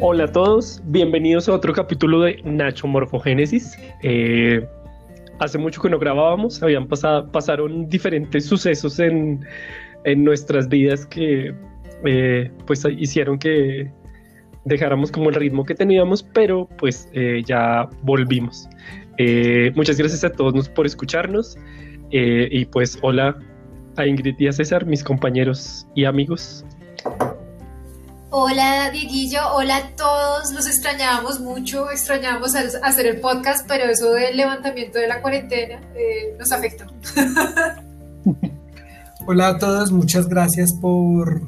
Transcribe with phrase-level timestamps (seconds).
[0.00, 3.76] Hola a todos, bienvenidos a otro capítulo de Nacho Morfogénesis.
[4.04, 4.64] Eh,
[5.40, 9.44] hace mucho que no grabábamos, habían pasado, pasaron diferentes sucesos en,
[10.04, 11.52] en nuestras vidas que
[12.04, 13.90] eh, pues hicieron que
[14.64, 18.68] dejáramos como el ritmo que teníamos, pero pues eh, ya volvimos.
[19.74, 21.58] Muchas gracias a todos por escucharnos
[22.10, 23.36] y pues hola
[23.96, 26.64] a Ingrid y a César, mis compañeros y amigos.
[28.30, 34.36] Hola Dieguillo, hola a todos, los extrañábamos mucho, extrañábamos hacer el podcast, pero eso del
[34.36, 35.80] levantamiento de la cuarentena
[36.38, 36.84] nos afectó.
[39.26, 41.40] hola a todos, muchas gracias por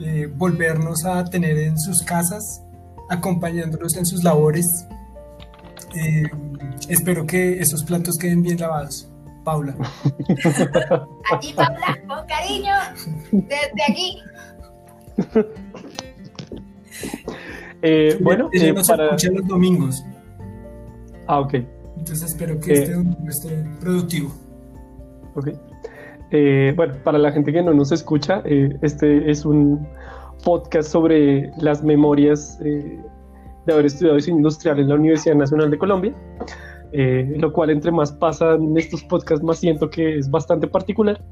[0.00, 2.62] eh, volvernos a tener en sus casas,
[3.10, 4.86] acompañándolos en sus labores.
[5.94, 6.22] Eh,
[6.88, 9.10] espero que esos platos queden bien lavados.
[9.44, 9.76] Paula.
[11.34, 12.72] Aquí, Paula, con cariño,
[13.30, 14.22] desde aquí.
[17.86, 19.04] Eh, bueno, ella nos para...
[19.04, 20.04] escucha los domingos.
[21.26, 21.54] Ah, ok.
[21.98, 24.32] Entonces espero que este domingo esté productivo.
[25.34, 25.50] Ok.
[26.30, 29.86] Eh, bueno, para la gente que no nos escucha, eh, este es un
[30.42, 32.98] podcast sobre las memorias eh,
[33.66, 36.14] de haber estudiado diseño industrial en la Universidad Nacional de Colombia,
[36.92, 41.22] lo cual entre más pasan estos podcasts más siento que es bastante particular.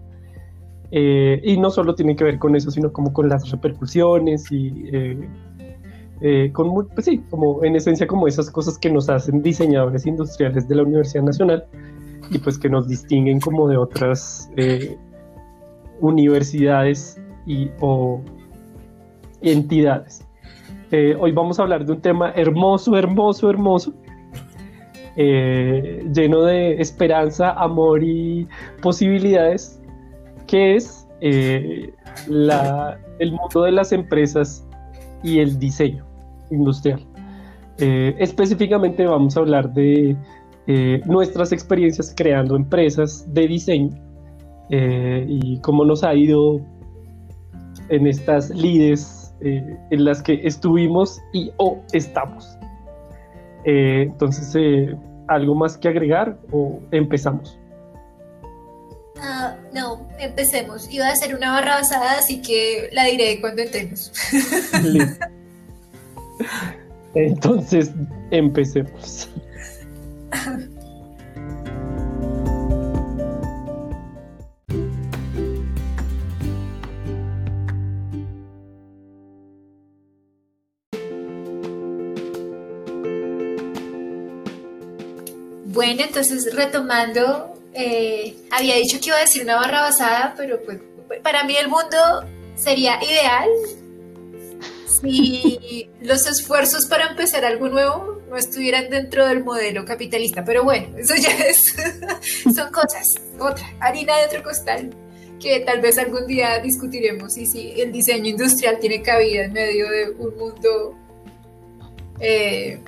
[0.91, 4.84] y no solo tiene que ver con eso, sino como con las repercusiones y
[6.53, 10.77] con, pues sí, como en esencia como esas cosas que nos hacen diseñadores industriales de
[10.77, 11.67] la Universidad Nacional
[12.31, 14.97] y pues que nos distinguen como de otras eh,
[16.00, 18.20] universidades y, o
[19.43, 20.27] entidades.
[20.91, 23.95] Eh, hoy vamos a hablar de un tema hermoso, hermoso, hermoso,
[25.17, 28.47] eh, lleno de esperanza, amor y
[28.81, 29.81] posibilidades,
[30.47, 31.06] que es
[32.27, 34.67] la, el mundo de las empresas
[35.23, 36.12] y el diseño
[36.53, 37.00] industrial.
[37.78, 40.17] específicamente vamos a hablar de
[40.69, 43.91] eh, nuestras experiencias creando empresas de diseño
[44.71, 46.60] eh, y cómo nos ha ido
[47.88, 52.56] en estas lides eh, en las que estuvimos y o estamos.
[53.65, 54.94] entonces,
[55.27, 57.59] ¿algo más que agregar o empezamos?
[59.21, 60.93] Ah, no, empecemos.
[60.93, 64.12] Iba a hacer una barra basada, así que la diré cuando entremos.
[67.14, 67.91] Entonces,
[68.30, 69.28] empecemos.
[85.66, 90.78] Bueno, entonces retomando, eh, había dicho que iba a decir una barra basada, pero pues
[91.22, 91.97] para mí el mundo
[92.54, 93.48] sería ideal
[95.03, 100.45] si los esfuerzos para empezar algo nuevo no estuvieran dentro del modelo capitalista.
[100.45, 101.75] Pero bueno, eso ya es,
[102.55, 104.91] son cosas, otra, harina de otro costal,
[105.41, 109.91] que tal vez algún día discutiremos y si el diseño industrial tiene cabida en medio
[109.91, 110.97] de un mundo
[112.21, 112.79] eh,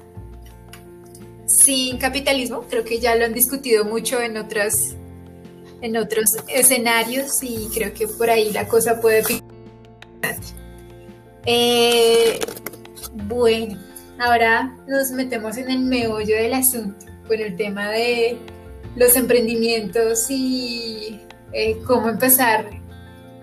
[1.46, 2.64] sin capitalismo.
[2.70, 4.94] Creo que ya lo han discutido mucho en otras
[5.80, 9.22] en otros escenarios y creo que por ahí la cosa puede
[11.46, 12.38] eh,
[13.12, 13.78] bueno,
[14.18, 18.38] ahora nos metemos en el meollo del asunto con el tema de
[18.96, 21.20] los emprendimientos y
[21.52, 22.70] eh, cómo empezar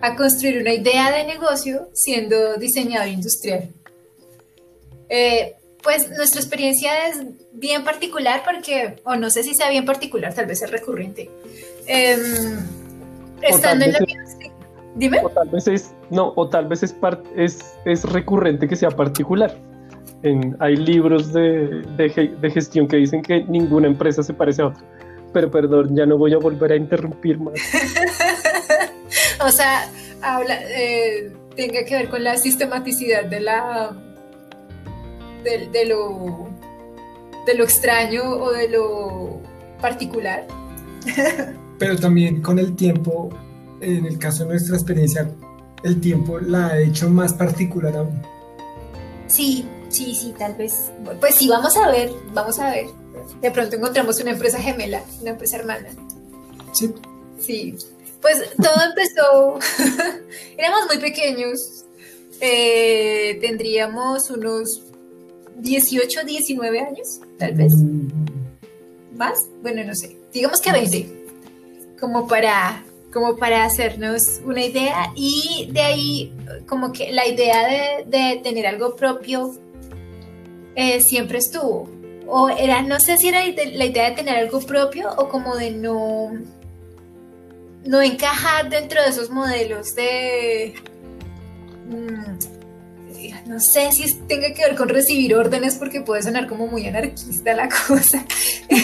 [0.01, 3.69] a construir una idea de negocio siendo diseñador industrial.
[5.09, 7.17] Eh, pues nuestra experiencia es
[7.51, 11.29] bien particular porque, o no sé si sea bien particular, tal vez es recurrente.
[11.87, 12.59] Em,
[13.41, 13.99] estando en la
[14.95, 15.19] Dime.
[15.23, 16.95] O tal vez es, no, o tal vez es,
[17.35, 19.55] es, es recurrente que sea particular.
[20.23, 24.83] En, hay libros de, de, gestión que dicen que ninguna empresa se parece a otra.
[25.33, 27.53] Pero perdón, ya no voy a volver a interrumpir más.
[29.45, 29.89] o sea,
[30.21, 33.95] habla, eh, tenga que ver con la sistematicidad de la
[35.43, 36.49] de, lo,
[37.45, 39.41] de lo extraño o de lo
[39.81, 40.45] particular.
[41.79, 43.29] Pero también con el tiempo,
[43.81, 45.29] en el caso de nuestra experiencia,
[45.83, 48.21] el tiempo la ha hecho más particular aún.
[49.27, 50.91] Sí, sí, sí, tal vez.
[51.19, 52.87] Pues sí, vamos a ver, vamos a ver.
[53.41, 55.89] De pronto encontramos una empresa gemela, una empresa hermana.
[56.73, 56.93] Sí.
[57.39, 57.75] Sí.
[58.21, 59.59] Pues todo empezó,
[60.57, 61.85] éramos muy pequeños,
[62.39, 64.83] eh, tendríamos unos
[65.57, 67.73] 18, 19 años, tal vez.
[67.75, 68.09] Mm.
[69.15, 69.47] ¿Más?
[69.61, 70.17] Bueno, no sé.
[70.31, 71.25] Digamos que 20.
[71.99, 75.11] Como para, como para hacernos una idea.
[75.15, 76.33] Y de ahí,
[76.67, 79.53] como que la idea de, tener algo propio
[80.75, 81.89] eh, siempre estuvo.
[82.27, 85.71] O era, no sé si era la idea de tener algo propio o como de
[85.71, 86.31] no,
[87.85, 90.75] no encajar dentro de esos modelos de...
[91.87, 92.20] Mm,
[93.45, 97.53] no sé si tenga que ver con recibir órdenes porque puede sonar como muy anarquista
[97.53, 98.25] la cosa.
[98.69, 98.79] muy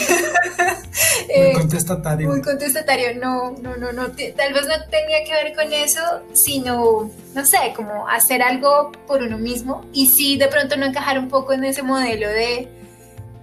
[1.30, 2.30] eh, contestatario.
[2.30, 6.02] Muy contestatario, no, no, no, no, tal vez no tenía que ver con eso,
[6.34, 11.20] sino, no sé, como hacer algo por uno mismo y sí de pronto no encajar
[11.20, 12.68] un poco en ese modelo de,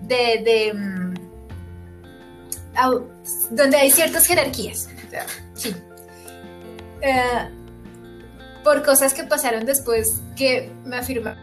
[0.03, 1.15] de, de mm,
[3.51, 4.89] donde hay ciertas jerarquías.
[5.55, 5.75] sí.
[7.01, 7.49] Eh,
[8.65, 11.37] por cosas que pasaron después que me afirma.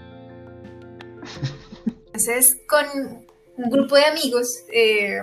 [2.07, 2.85] Entonces, con
[3.56, 5.21] un grupo de amigos, eh,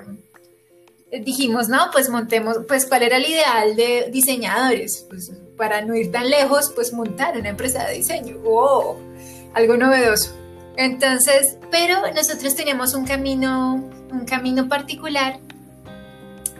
[1.11, 6.13] dijimos, no, pues montemos, pues cuál era el ideal de diseñadores, pues para no ir
[6.13, 8.97] tan lejos, pues montar una empresa de diseño, oh,
[9.55, 10.35] algo novedoso.
[10.77, 15.41] Entonces, pero nosotros teníamos un camino, un camino particular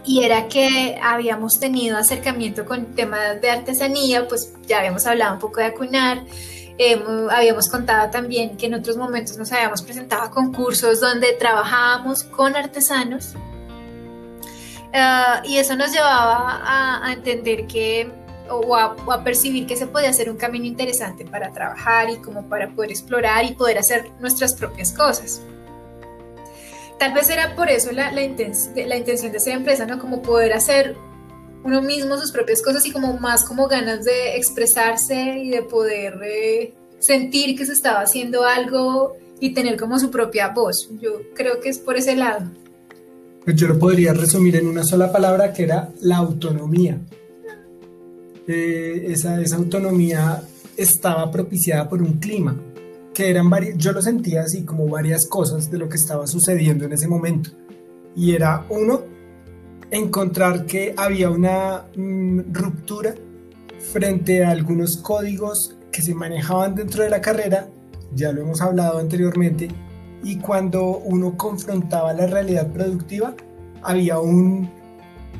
[0.05, 5.39] y era que habíamos tenido acercamiento con temas de artesanía, pues ya habíamos hablado un
[5.39, 6.23] poco de acunar,
[7.31, 12.55] habíamos contado también que en otros momentos nos habíamos presentado a concursos donde trabajábamos con
[12.55, 13.33] artesanos
[14.93, 16.61] ah, y eso nos llevaba
[17.05, 18.09] a, entender que
[18.49, 22.17] o a, o a, percibir que se podía hacer un camino interesante para trabajar y
[22.17, 25.41] como para poder explorar y poder hacer nuestras propias cosas
[26.99, 29.97] tal vez era por eso la, la, la intención de esa empresa, ¿no?
[29.97, 30.95] Como poder hacer
[31.63, 36.19] uno mismo sus propias cosas y como más como ganas de expresarse y de poder
[36.23, 40.89] eh, sentir que se estaba haciendo algo y tener como su propia voz.
[41.01, 42.45] Yo creo que es por ese lado.
[43.43, 46.99] Pues yo lo podría resumir en una sola palabra que era la autonomía.
[48.47, 50.41] Eh, esa, esa autonomía
[50.75, 52.55] estaba propiciada por un clima
[53.27, 56.93] eran varias, yo lo sentía así como varias cosas de lo que estaba sucediendo en
[56.93, 57.49] ese momento.
[58.15, 59.01] Y era uno,
[59.91, 63.15] encontrar que había una mm, ruptura
[63.91, 67.69] frente a algunos códigos que se manejaban dentro de la carrera,
[68.13, 69.69] ya lo hemos hablado anteriormente,
[70.23, 73.35] y cuando uno confrontaba la realidad productiva,
[73.81, 74.69] había un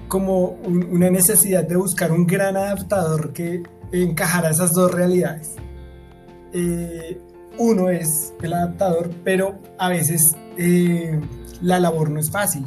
[0.08, 3.62] como una necesidad de buscar un gran adaptador que
[3.92, 5.56] encajara esas dos realidades.
[6.52, 7.22] Eh,
[7.60, 11.20] uno es el adaptador, pero a veces eh,
[11.62, 12.66] la labor no es fácil.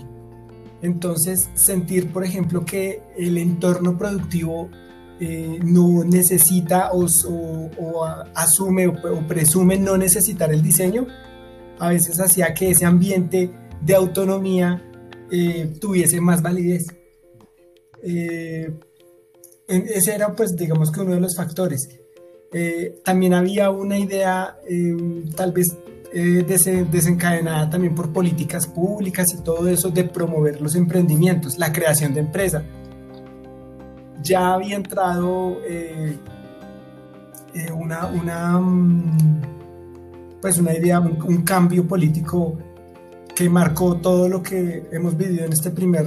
[0.82, 4.68] Entonces, sentir, por ejemplo, que el entorno productivo
[5.18, 7.06] eh, no necesita o,
[8.34, 11.06] asume o, presume no necesitar el diseño,
[11.78, 13.50] a veces hacía que ese ambiente
[13.80, 14.82] de autonomía
[15.30, 16.84] eh, tuviese más validez.
[18.02, 22.01] ese era, pues, digamos que uno de los factores.
[22.52, 24.94] Eh, también había una idea eh,
[25.34, 25.74] tal vez
[26.12, 26.44] eh,
[26.90, 32.20] desencadenada también por políticas públicas y todo eso de promover los emprendimientos, la creación de
[32.20, 32.62] empresa.
[34.22, 35.56] Ya había entrado
[37.74, 39.42] una, una, mm,
[40.40, 42.58] pues una idea, un, cambio político
[43.34, 46.06] que marcó todo lo que hemos vivido en este primer,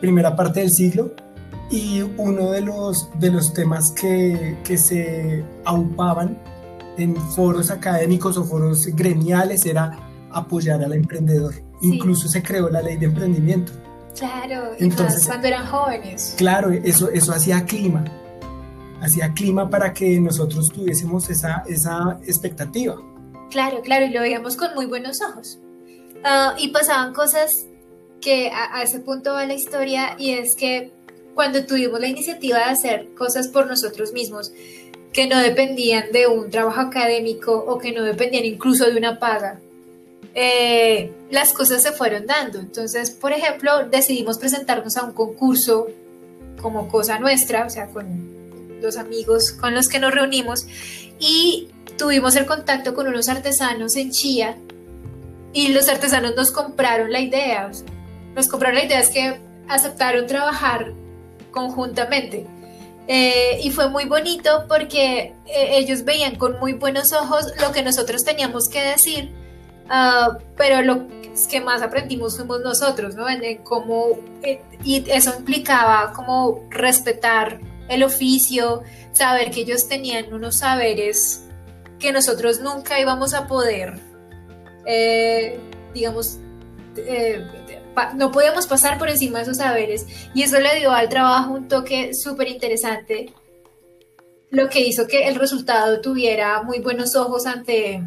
[0.00, 1.12] primera parte del siglo
[1.70, 6.38] y uno de los, de los temas que, que se aupaban
[6.96, 9.98] en foros académicos o foros gremiales era
[10.30, 11.54] apoyar al emprendedor.
[11.82, 13.72] Incluso se creó la ley de emprendimiento.
[14.16, 16.34] Claro, entonces cuando eran jóvenes.
[16.38, 18.04] Claro, eso, eso hacía clima.
[19.00, 22.96] Hacía clima para que nosotros tuviésemos esa, esa expectativa.
[23.50, 25.58] Claro, claro, y lo veíamos con muy buenos ojos.
[26.24, 27.66] Ah, y pasaban cosas
[28.20, 30.92] que a, a, ese punto va la historia y es que
[31.36, 34.52] cuando tuvimos la iniciativa de hacer cosas por nosotros mismos
[35.12, 39.60] que no dependían de un trabajo académico o que no dependían incluso de una paga,
[40.34, 42.58] eh, las cosas se fueron dando.
[42.58, 45.88] Entonces, por ejemplo, decidimos presentarnos a un concurso
[46.60, 48.34] como cosa nuestra, o sea, con
[48.80, 50.66] los amigos con los que nos reunimos
[51.18, 54.56] y tuvimos el contacto con unos artesanos en Chía
[55.52, 57.70] y los artesanos nos compraron la idea.
[58.34, 59.38] nos compraron la idea es que
[59.68, 60.92] aceptaron trabajar
[61.56, 62.46] conjuntamente.
[63.08, 67.82] Eh, y fue muy bonito porque eh, ellos veían con muy buenos ojos lo que
[67.82, 69.32] nosotros teníamos que decir,
[69.88, 71.06] ah, pero lo
[71.48, 73.28] que más aprendimos fuimos nosotros, ¿no?
[73.28, 78.82] En, cómo, eh, y eso implicaba como respetar el oficio,
[79.12, 81.44] saber que ellos tenían unos saberes
[81.98, 83.98] que nosotros nunca íbamos a poder,
[85.94, 86.38] digamos,
[88.14, 91.68] no podíamos pasar por encima de esos saberes y eso le dio al trabajo un
[91.68, 93.32] toque súper interesante,
[94.50, 98.02] lo que hizo que el resultado tuviera muy buenos ojos ante,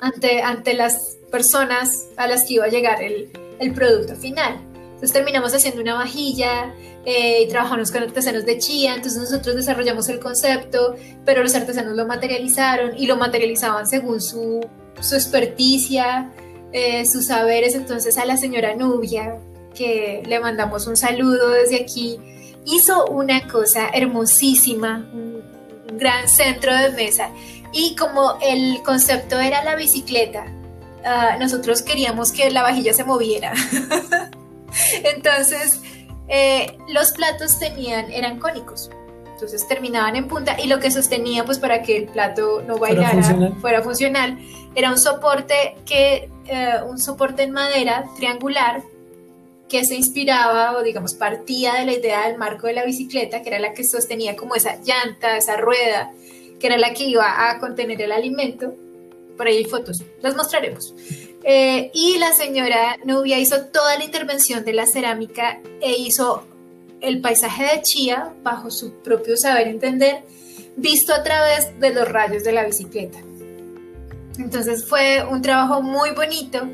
[0.00, 4.60] ante, ante las personas a las que iba a llegar el, el producto final.
[4.96, 10.08] Entonces terminamos haciendo una vajilla eh, y trabajamos con artesanos de Chía, entonces nosotros desarrollamos
[10.08, 14.66] el concepto, pero los artesanos lo materializaron y lo materializaban según su,
[15.00, 16.32] su experticia,
[16.76, 17.74] eh, sus saberes.
[17.74, 19.38] Entonces a la señora Nubia,
[19.74, 22.18] que le mandamos un saludo desde aquí,
[22.66, 25.42] hizo una cosa hermosísima, un
[25.92, 27.30] gran centro de mesa.
[27.72, 30.44] Y como el concepto era la bicicleta,
[31.02, 33.54] ah, nosotros queríamos que la vajilla se moviera.
[35.14, 35.80] Entonces,
[36.28, 38.90] eh, los platos tenían, eran cónicos.
[39.36, 43.52] Entonces terminaban en punta y lo que sostenía, pues para que el plato no bailara,
[43.60, 44.38] fuera funcional,
[44.74, 48.82] era un soporte que, eh, un soporte en madera triangular
[49.68, 53.50] que se inspiraba o digamos partía de la idea del marco de la bicicleta, que
[53.50, 56.12] era la que sostenía como esa llanta, esa rueda,
[56.58, 58.72] que era la que iba a contener el alimento.
[59.36, 60.94] Por ahí hay fotos, las mostraremos.
[61.44, 66.42] Eh, y la señora Nubia hizo toda la intervención de la cerámica e hizo
[67.06, 70.24] el paisaje de Chía bajo su propio saber entender,
[70.76, 73.18] visto a través de los rayos de la bicicleta.
[74.38, 76.68] Entonces fue un trabajo muy bonito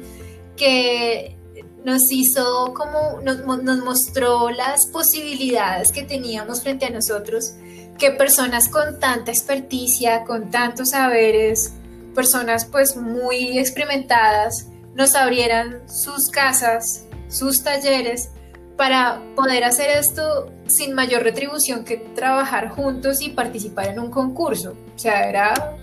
[0.57, 1.37] que
[1.85, 7.53] nos hizo como, nos, nos, mostró las posibilidades que teníamos frente a nosotros,
[7.99, 11.75] que personas con tanta experticia, con tantos saberes,
[12.15, 18.31] personas pues muy experimentadas, nos abrieran sus casas, sus talleres,
[18.77, 24.75] para poder hacer esto sin mayor retribución que trabajar juntos y participar en un concurso.
[24.95, 25.77] O sea, era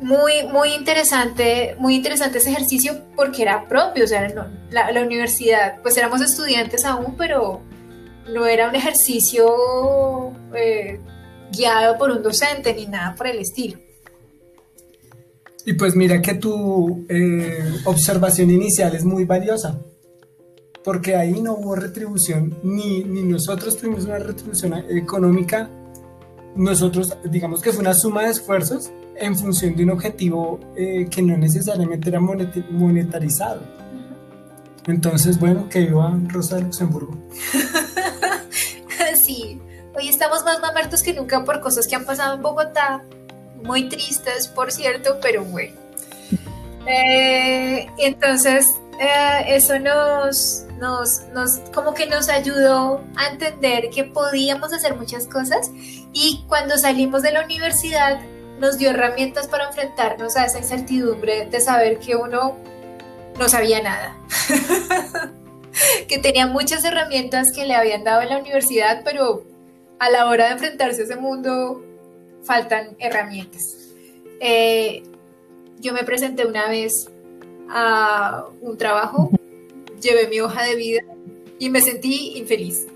[0.00, 4.28] muy, muy interesante, muy interesante ese ejercicio porque era propio, o sea,
[4.70, 7.60] la, universidad, pues éramos estudiantes aún, pero
[8.32, 11.00] no era un ejercicio eh,
[11.52, 13.78] guiado por un docente ni nada por el estilo.
[15.64, 19.78] Y pues mira que tu eh, observación inicial es muy valiosa,
[20.88, 25.68] porque ahí no hubo retribución, ni, ni nosotros tuvimos una retribución económica,
[26.56, 31.20] nosotros digamos que fue una suma de esfuerzos en función de un objetivo eh, que
[31.20, 33.60] no necesariamente era monetarizado.
[34.86, 37.18] Entonces, bueno, que iba Rosa de Luxemburgo.
[39.22, 39.60] sí,
[39.94, 43.04] hoy estamos más mamertos que nunca por cosas que han pasado en Bogotá,
[43.62, 45.74] muy tristes, por cierto, pero bueno.
[46.86, 48.64] Eh, entonces,
[48.98, 55.26] eh, eso nos, nos, nos, como que nos ayudó a entender que podíamos hacer muchas
[55.26, 55.70] cosas
[56.12, 58.20] y cuando salimos de la universidad
[58.58, 62.56] nos dio herramientas para enfrentarnos a esa incertidumbre de saber que uno
[63.38, 64.16] no sabía nada.
[66.08, 69.44] que tenía muchas herramientas que le habían dado en la universidad, pero
[69.98, 71.84] a la hora de enfrentarse a ese mundo
[72.42, 73.76] faltan herramientas.
[74.40, 75.02] Eh,
[75.80, 77.08] yo me presenté una vez
[77.68, 79.30] a un trabajo,
[80.00, 81.00] llevé mi hoja de vida
[81.58, 82.86] y me sentí infeliz.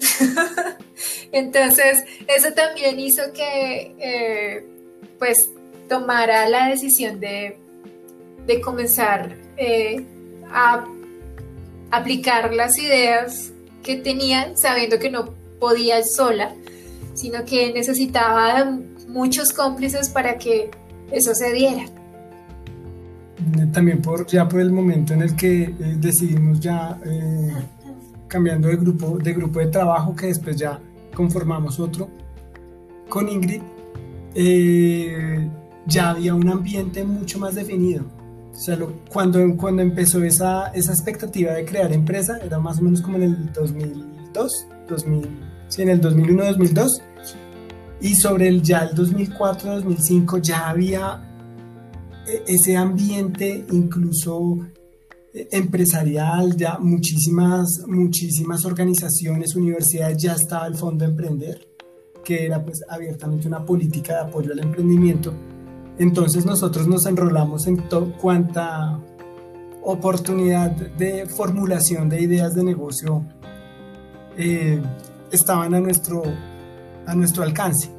[1.32, 4.64] Entonces, eso también hizo que eh,
[5.18, 5.50] pues
[5.88, 7.58] tomara la decisión de,
[8.62, 10.04] comenzar eh,
[10.50, 10.86] a
[11.90, 16.54] aplicar las ideas que tenía, sabiendo que no podía sola,
[17.14, 18.64] sino que necesitaba
[19.08, 20.70] muchos cómplices para que
[21.10, 21.84] eso se diera.
[23.72, 27.52] También por, ya por el momento en el que eh, decidimos ya eh,
[28.28, 30.80] cambiando de grupo, de grupo de trabajo, que después ya
[31.14, 32.08] conformamos otro
[33.08, 33.60] con Ingrid,
[34.34, 35.46] eh,
[35.86, 38.04] ya había un ambiente mucho más definido.
[38.52, 38.78] O sea,
[39.10, 43.24] cuando, cuando empezó esa, esa expectativa de crear empresa, era más o menos como en
[43.24, 45.28] el 2002, 2000,
[45.68, 47.02] sí, en el 2001-2002,
[48.00, 51.31] y sobre el ya el 2004-2005 ya había
[52.46, 54.58] ese ambiente incluso
[55.32, 61.72] e, empresarial, ya muchísimas, muchísimas organizaciones, universidades, ya estaba el Fondo Emprender
[62.22, 65.32] que era pues abiertamente una política de apoyo al emprendimiento.
[65.98, 67.82] Entonces nosotros nos enrolamos en
[68.20, 68.98] cuanta
[69.82, 73.24] oportunidad de formulación de ideas de negocio
[74.36, 74.80] eh,
[75.30, 76.22] estaban a nuestro,
[77.06, 77.90] a nuestro alcance.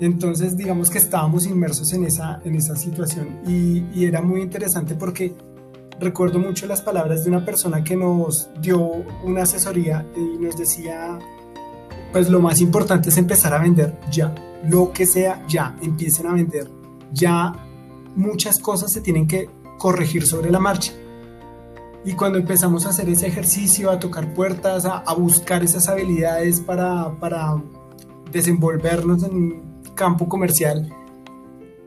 [0.00, 4.94] Entonces, digamos que estábamos inmersos en esa, en esa situación y, y, era muy interesante
[4.94, 5.34] porque
[6.00, 8.80] recuerdo mucho las palabras de una persona que nos dio
[9.22, 11.18] una asesoría y nos decía
[12.12, 14.34] pues lo más importante es empezar a vender ya,
[14.68, 16.68] lo que sea ya, empiecen a vender
[17.12, 17.52] ya.
[18.16, 20.92] Muchas cosas se tienen que corregir sobre la marcha.
[22.04, 27.18] Y cuando empezamos a hacer ese ejercicio, a tocar puertas, a, buscar esas habilidades para,
[27.20, 27.62] para,
[28.32, 29.62] desenvolvernos en
[30.00, 30.88] campo comercial,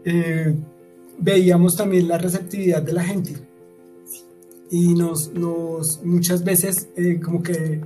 [0.06, 0.56] eh,
[1.18, 3.34] veíamos también la receptividad de la gente.
[4.70, 5.32] Y nos,
[6.04, 7.82] muchas veces eh, como que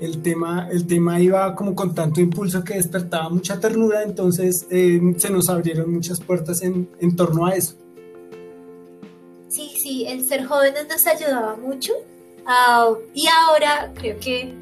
[0.00, 5.00] el tema, el tema iba como con tanto impulso que despertaba mucha ternura, entonces eh,
[5.16, 7.74] se nos abrieron muchas puertas en, en torno a eso.
[9.48, 11.92] Sí, sí, el ser jóvenes nos ayudaba mucho.
[12.46, 14.54] Ah, y ahora creo que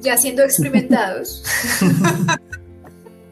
[0.00, 1.44] ya siendo experimentados,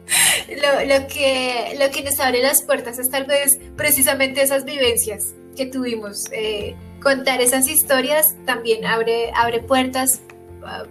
[0.87, 5.65] lo, que, lo que nos abre las puertas es tal vez precisamente esas vivencias que
[5.65, 6.25] tuvimos.
[6.31, 10.21] Eh, contar esas historias también abre, abre puertas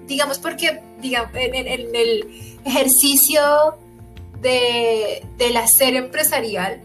[0.06, 3.76] digamos porque digamos, en, el ejercicio
[4.40, 6.82] de, del hacer empresarial,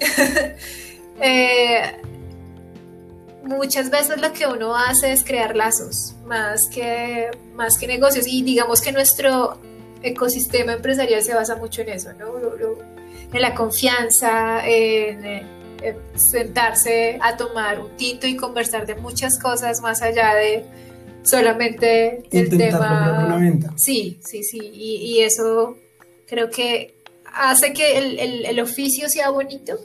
[1.20, 1.96] eh,
[3.44, 8.42] muchas veces lo que uno hace es crear lazos más que, más que negocios y
[8.42, 9.58] digamos que nuestro
[10.02, 15.60] ecosistema empresarial se basa mucho en eso, en la confianza, en,
[16.14, 20.64] sentarse a tomar un tinto y conversar de muchas cosas más allá de
[21.22, 23.24] solamente el tema.
[23.26, 23.72] Una venta.
[23.76, 24.58] Sí, sí, sí.
[24.60, 25.78] Y, eso
[26.26, 26.94] creo que
[27.32, 27.96] hace que
[28.48, 29.78] el, oficio sea bonito.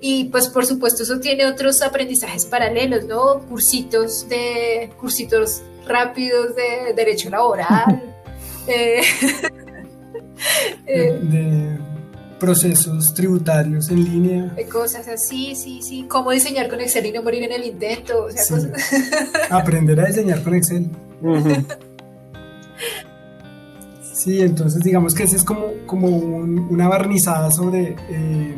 [0.00, 3.40] Y pues por supuesto eso tiene otros aprendizajes paralelos, ¿no?
[3.46, 8.14] Cursitos de cursitos rápidos de derecho laboral.
[8.66, 9.02] Eh,
[10.86, 11.78] de,
[12.38, 14.44] procesos tributarios en línea.
[14.56, 16.06] De cosas así, sí, sí.
[16.08, 18.24] Cómo diseñar con Excel y no morir en el intento.
[18.24, 18.58] O sea,
[19.50, 20.90] Aprender a diseñar con Excel.
[24.12, 28.54] sí, entonces digamos que ese es como, como una barnizada sobre eh,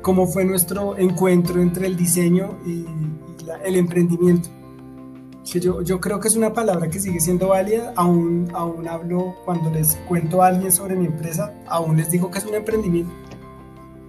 [0.00, 2.84] cómo fue nuestro encuentro entre el diseño y,
[3.64, 4.48] el emprendimiento.
[5.50, 9.36] Que yo, yo creo que es una palabra que sigue siendo válida, aún, aún hablo
[9.44, 13.12] cuando les cuento a alguien sobre mi empresa, aún les digo que es un emprendimiento.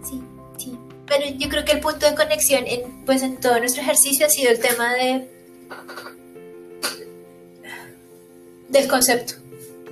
[0.04, 0.22] Sí,
[0.58, 0.78] sí.
[1.08, 4.29] Pero yo creo que el punto de conexión en, pues en todo nuestro ejercicio ha
[4.29, 5.27] sido el tema de
[8.70, 9.36] del concepto,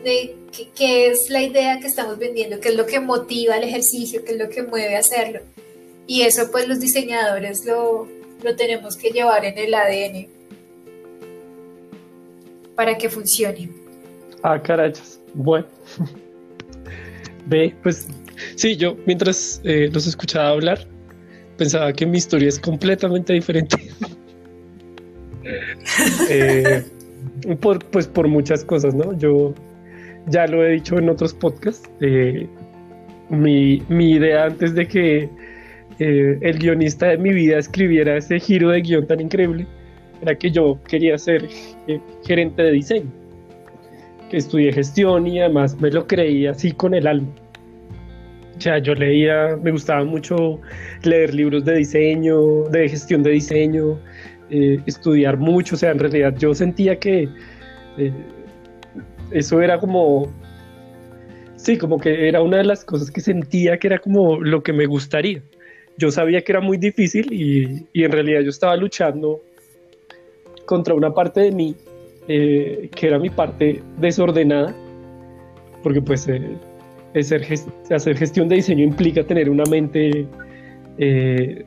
[0.03, 0.35] de
[0.75, 4.33] qué, es la idea que estamos vendiendo, qué es lo que motiva el ejercicio, qué
[4.33, 5.41] es lo que mueve a hacerlo.
[6.07, 8.07] Y eso pues los diseñadores lo,
[8.43, 10.40] lo tenemos que llevar en el ADN
[12.75, 13.69] para que funcione.
[14.43, 15.19] Ah, carachas.
[15.33, 15.67] Bueno.
[17.47, 18.07] Ve, pues
[18.55, 20.87] sí, yo mientras eh, los escuchaba hablar,
[21.57, 23.77] pensaba que mi historia es completamente diferente.
[26.29, 26.83] Eh,
[27.59, 29.17] por, pues por muchas cosas, ¿no?
[29.17, 29.53] Yo
[30.27, 31.89] ya lo he dicho en otros podcasts.
[31.99, 32.47] Eh,
[33.29, 35.29] mi, mi, idea antes de que
[35.97, 39.67] el guionista de mi vida escribiera ese giro de guion tan increíble
[40.21, 41.47] era que yo quería ser
[41.87, 43.11] eh, gerente de diseño,
[44.29, 47.27] que estudié gestión y además me lo creía así con el alma.
[48.57, 50.61] O sea, yo leía, me gustaba mucho
[51.03, 53.99] leer libros de diseño, de gestión de diseño,
[54.51, 57.27] eh, estudiar mucho, o sea, en realidad yo sentía que
[57.97, 58.13] eh,
[59.31, 60.31] eso era como,
[61.55, 64.73] sí, como que era una de las cosas que sentía que era como lo que
[64.73, 65.41] me gustaría.
[65.97, 69.41] Yo sabía que era muy difícil y, y en realidad yo estaba luchando
[70.71, 71.75] contra una parte de mí
[72.29, 74.73] eh, que era mi parte desordenada,
[75.83, 76.55] porque pues eh,
[77.13, 80.25] hacer, gestión de diseño implica tener una mente
[80.97, 81.65] eh,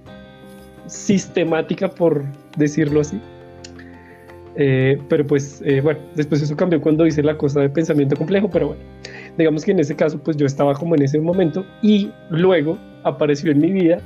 [0.87, 2.25] sistemática, por
[2.57, 3.21] decirlo así.
[5.11, 8.83] pero pues bueno, después eso cambió cuando hice la cosa de pensamiento complejo, pero bueno,
[9.37, 13.51] digamos que en ese caso pues yo estaba como en ese momento y luego apareció
[13.51, 13.99] en mi vida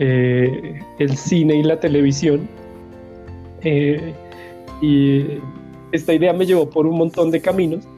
[0.00, 2.48] el cine y la televisión
[3.64, 4.14] eh,
[4.80, 5.24] y
[5.92, 7.88] esta idea me llevó por un montón de caminos.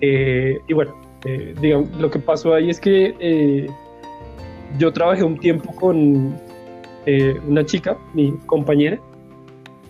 [0.00, 3.68] Eh, y bueno, eh, digamos, lo que pasó ahí es que
[4.78, 6.34] yo trabajé un tiempo con
[7.48, 9.00] una chica, mi compañera.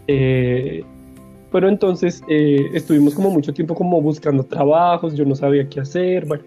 [0.06, 6.44] pero entonces estuvimos como mucho tiempo como buscando trabajos, yo no sabía qué hacer, bueno.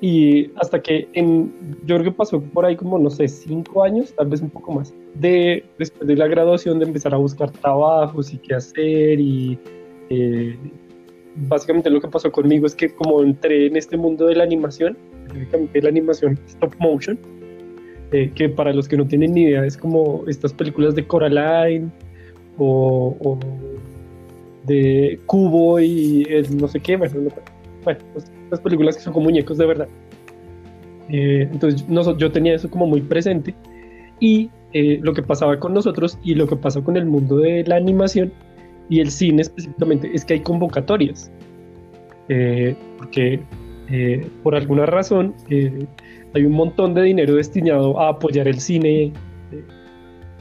[0.00, 1.52] Y hasta que en,
[1.86, 4.72] yo creo que pasó por ahí como, no sé, cinco años, tal vez un poco
[4.72, 9.20] más, de, después de la graduación, de empezar a buscar trabajos y qué hacer.
[9.20, 9.58] Y
[10.10, 10.56] eh,
[11.36, 14.96] básicamente lo que pasó conmigo es que como entré en este mundo de la animación,
[15.26, 17.18] específicamente la animación stop motion,
[18.12, 21.90] eh, que para los que no tienen ni idea es como estas películas de Coraline
[22.58, 23.38] o,
[24.64, 27.30] de Cubo y el no sé qué, bueno, no,
[27.82, 29.88] bueno pues, las películas que son como muñecos de verdad.
[31.08, 31.84] Eh, entonces
[32.18, 33.54] yo tenía eso como muy presente
[34.20, 37.62] y eh, lo que pasaba con nosotros y lo que pasa con el mundo de
[37.64, 38.32] la animación
[38.88, 41.30] y el cine específicamente es que hay convocatorias.
[42.28, 43.40] Eh, porque
[43.90, 45.86] eh, por alguna razón, eh,
[46.34, 49.12] hay un montón de dinero destinado a apoyar el cine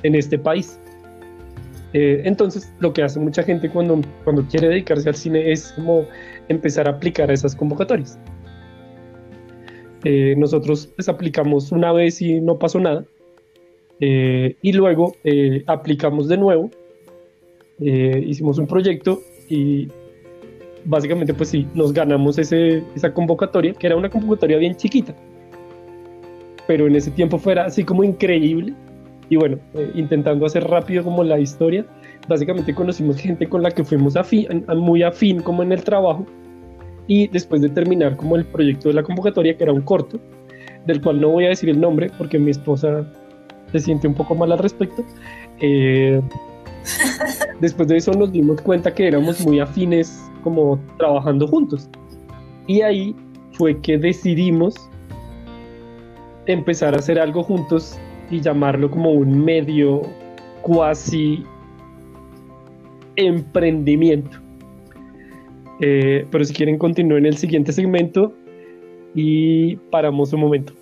[0.04, 0.80] en este país.
[1.94, 6.06] entonces, lo que hace mucha gente cuando, cuando quiere dedicarse al cine es como
[6.50, 8.20] empezar a aplicar esas convocatorias.
[10.38, 13.06] nosotros pues, aplicamos una vez y no pasó nada.
[14.00, 15.16] y luego
[15.68, 16.70] aplicamos de nuevo.
[17.80, 19.90] hicimos un proyecto y
[20.86, 25.16] básicamente pues sí, nos ganamos ese, esa convocatoria, que era una convocatoria bien chiquita,
[26.68, 28.74] pero en ese tiempo fuera así como increíble.
[29.34, 31.84] Y bueno, eh, intentando hacer rápido como la historia,
[32.28, 36.24] básicamente conocimos gente con la que fuimos afín, muy afín como en el trabajo.
[37.08, 40.20] Y después de terminar como el proyecto de la convocatoria, que era un corto,
[40.86, 43.12] del cual no voy a decir el nombre porque mi esposa
[43.72, 45.04] se siente un poco mal al respecto,
[45.60, 46.22] eh,
[47.60, 51.90] después de eso nos dimos cuenta que éramos muy afines como trabajando juntos.
[52.68, 53.16] Y ahí
[53.54, 54.76] fue que decidimos
[56.46, 57.98] empezar a hacer algo juntos
[58.34, 60.02] y llamarlo como un medio
[60.62, 61.44] cuasi
[63.16, 64.38] emprendimiento.
[65.80, 68.34] Eh, pero si quieren continuar en el siguiente segmento
[69.14, 70.74] y paramos un momento.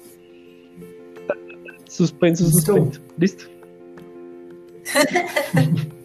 [1.88, 3.02] Suspenso, suspenso.
[3.18, 3.46] Listo.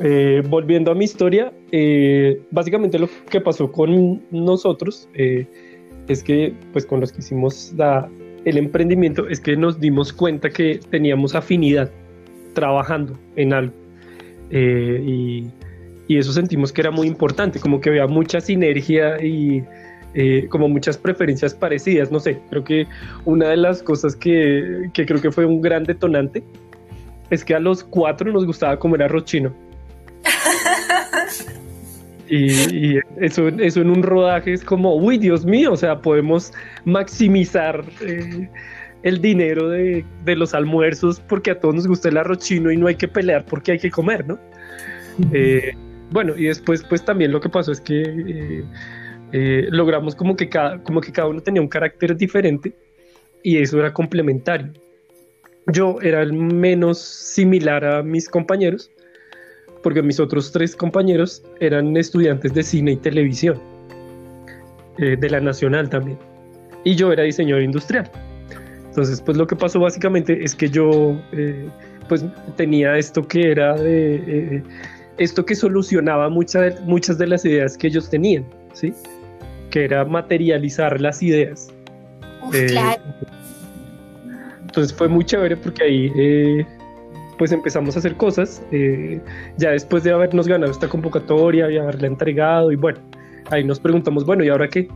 [0.00, 5.46] eh, volviendo a mi historia, eh, básicamente lo que pasó con nosotros eh,
[6.06, 7.74] es que, pues con los que hicimos
[8.44, 11.90] el emprendimiento, es que nos dimos cuenta que teníamos afinidad
[12.54, 13.74] trabajando en algo.
[14.50, 15.46] Y,
[16.06, 19.62] y, eso sentimos que era muy importante, como que había mucha sinergia y
[20.48, 22.10] como muchas preferencias parecidas.
[22.10, 22.86] No sé, creo que
[23.26, 26.42] una de las cosas que, que creo que fue un gran detonante
[27.30, 29.52] es que a los cuatro nos gustaba comer arroz chino.
[32.28, 36.52] y, eso, eso en un rodaje es como, uy, Dios mío, o sea, podemos
[36.84, 38.48] maximizar eh,
[39.02, 42.86] el dinero de, los almuerzos porque a todos nos gusta el arroz chino y no
[42.86, 44.38] hay que pelear porque hay que comer, ¿no?
[45.32, 45.72] Eh,
[46.10, 48.64] bueno, y después, pues también lo que pasó es que
[49.32, 52.72] eh, logramos como que, cada, como que cada uno tenía un carácter diferente
[53.42, 54.72] y eso era complementario
[55.68, 58.90] yo era el menos similar a mis compañeros,
[59.88, 63.58] porque mis otros tres compañeros eran estudiantes de cine y televisión,
[64.98, 66.18] eh, de la Nacional también,
[66.84, 68.10] y yo era diseñador industrial.
[68.84, 71.70] Entonces, pues lo que pasó básicamente es que yo, eh,
[72.06, 72.22] pues
[72.56, 74.62] tenía esto que era de, eh,
[75.16, 78.92] esto que solucionaba muchas muchas de las ideas que ellos tenían, ¿sí?
[79.70, 81.72] Que era materializar las ideas.
[82.50, 83.00] claro
[84.66, 86.66] entonces fue muy chévere porque ahí eh,
[87.38, 89.20] pues empezamos a hacer cosas, eh,
[89.56, 92.98] ya después de habernos ganado esta convocatoria y haberla entregado y bueno,
[93.50, 94.88] ahí nos preguntamos, bueno, ¿y ahora qué?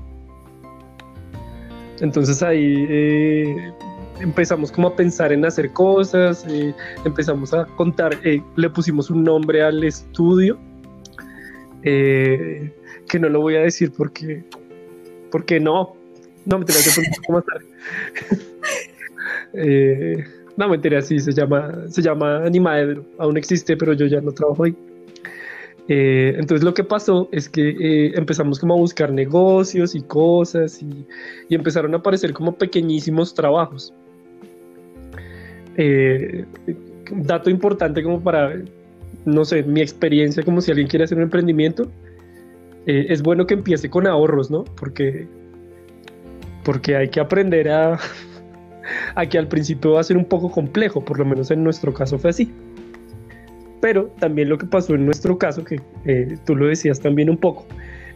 [2.01, 3.73] Entonces ahí eh,
[4.21, 6.45] empezamos como a pensar en hacer cosas,
[7.05, 10.59] empezamos a contar, le pusimos un nombre al estudio,
[11.83, 12.73] que
[13.21, 14.45] no lo voy a decir porque,
[15.31, 15.95] porque no,
[16.45, 17.45] no me tengo que poner más
[19.55, 20.42] tarde.
[20.53, 24.33] Eh, no, mentira, sí, se llama, se llama Animaedro, aún existe, pero yo ya no
[24.33, 24.75] trabajo ahí.
[25.89, 30.81] Eh, entonces lo que pasó es que eh, empezamos como a buscar negocios y cosas
[30.81, 31.07] y,
[31.51, 33.93] empezaron a aparecer como pequeñísimos trabajos.
[37.11, 38.55] dato importante como para,
[39.25, 41.89] no sé, mi experiencia como si alguien quiere hacer un emprendimiento,
[42.87, 44.65] es bueno que empiece con ahorros, ¿no?
[44.65, 45.29] Porque,
[46.65, 47.99] porque hay que aprender a,
[49.15, 52.19] Aquí al principio va a ser un poco complejo, por lo menos en nuestro caso
[52.19, 52.53] fue así.
[53.81, 57.37] Pero también lo que pasó en nuestro caso, que eh, tú lo decías también un
[57.37, 57.67] poco,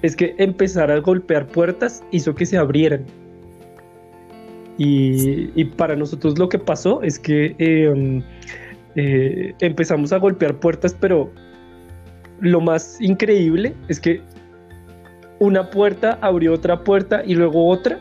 [0.03, 3.05] es que empezar a golpear puertas hizo que se abrieran.
[4.79, 8.23] Y, para nosotros lo que pasó es que em,
[8.95, 11.31] eh, empezamos a golpear puertas, pero
[12.41, 14.21] lo más increíble es que
[15.39, 17.99] una puerta abrió otra puerta y luego otra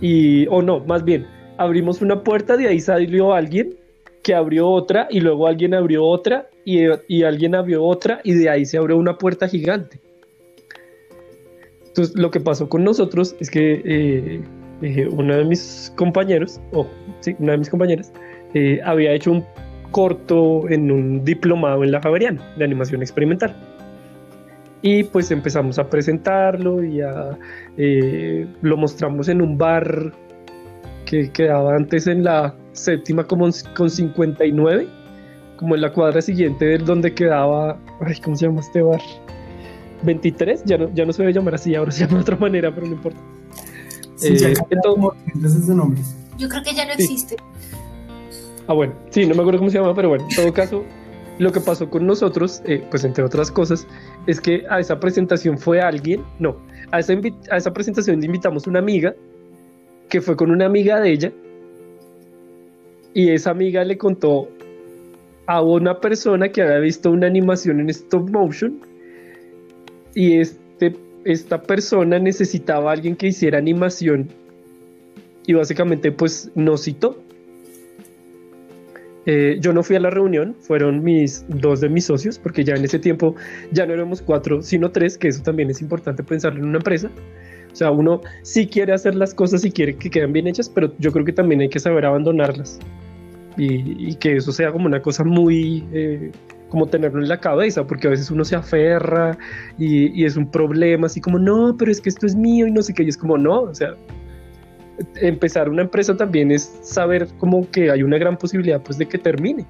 [0.00, 1.26] y, o no, más bien,
[1.58, 3.76] abrimos una puerta, de ahí salió alguien
[4.22, 8.50] que abrió otra y luego alguien abrió otra y, y alguien abrió otra y de
[8.50, 10.00] ahí se abrió una puerta gigante.
[11.86, 14.40] Entonces lo que pasó con nosotros es que eh,
[14.82, 16.86] eh, uno de mis compañeros, o
[17.20, 18.12] sí, una de mis compañeras,
[18.54, 19.44] eh, había hecho un
[19.90, 23.56] corto en un diplomado en la Javeriana de animación experimental.
[24.82, 27.38] Y pues empezamos a presentarlo y a,
[27.76, 30.12] eh, lo mostramos en un bar
[31.04, 34.88] que quedaba antes en la séptima como con 59,
[35.56, 39.00] como en la cuadra siguiente del donde quedaba, ay, ¿cómo se llama este bar?
[40.02, 42.74] 23, ya no, ya no se debe llamar así, ahora se llama de otra manera,
[42.74, 43.20] pero no importa.
[44.16, 46.16] Sí, eh, entonces, nombres.
[46.38, 47.36] Yo creo que ya no existe.
[48.66, 50.84] Ah, bueno, sí, no me acuerdo cómo se llama, pero bueno, en todo caso,
[51.40, 53.86] lo que pasó con nosotros, eh, pues entre otras cosas,
[54.26, 56.58] es que a esa presentación fue alguien, no,
[56.90, 57.14] a esa,
[57.50, 59.14] a esa presentación invitamos una amiga,
[60.10, 61.32] que fue con una amiga de ella,
[63.14, 64.50] y esa amiga le contó
[65.46, 68.78] a una persona que había visto una animación en stop motion,
[70.14, 74.28] y este, esta persona necesitaba a alguien que hiciera animación,
[75.46, 77.16] y básicamente pues nos citó
[79.32, 82.74] eh, yo no fui a la reunión, fueron mis dos de mis socios, porque ya
[82.74, 83.36] en ese tiempo
[83.70, 87.08] ya no éramos cuatro, sino tres, que eso también es importante pensarlo en una empresa.
[87.72, 90.92] O sea, uno sí quiere hacer las cosas y quiere que queden bien hechas, pero
[90.98, 92.80] yo creo que también hay que saber abandonarlas.
[93.56, 96.32] Y, que eso sea como una cosa muy, eh,
[96.68, 99.38] como tenerlo en la cabeza, porque a veces uno se aferra
[99.78, 102.72] y, y, es un problema, así como, no, pero es que esto es mío y
[102.72, 103.94] no sé qué, y es como, no, o sea,
[105.16, 109.18] empezar una empresa también es saber como que hay una gran posibilidad pues de que
[109.18, 109.66] termine.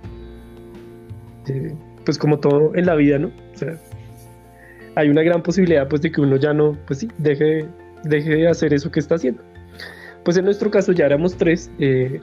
[1.48, 3.28] Eh, pues como todo en la vida, ¿no?
[3.28, 3.76] O sea,
[4.96, 7.66] hay una gran posibilidad pues de que uno ya no, pues sí, deje,
[8.04, 9.42] deje de hacer eso que está haciendo.
[10.24, 12.20] Pues en nuestro caso ya éramos tres, eh,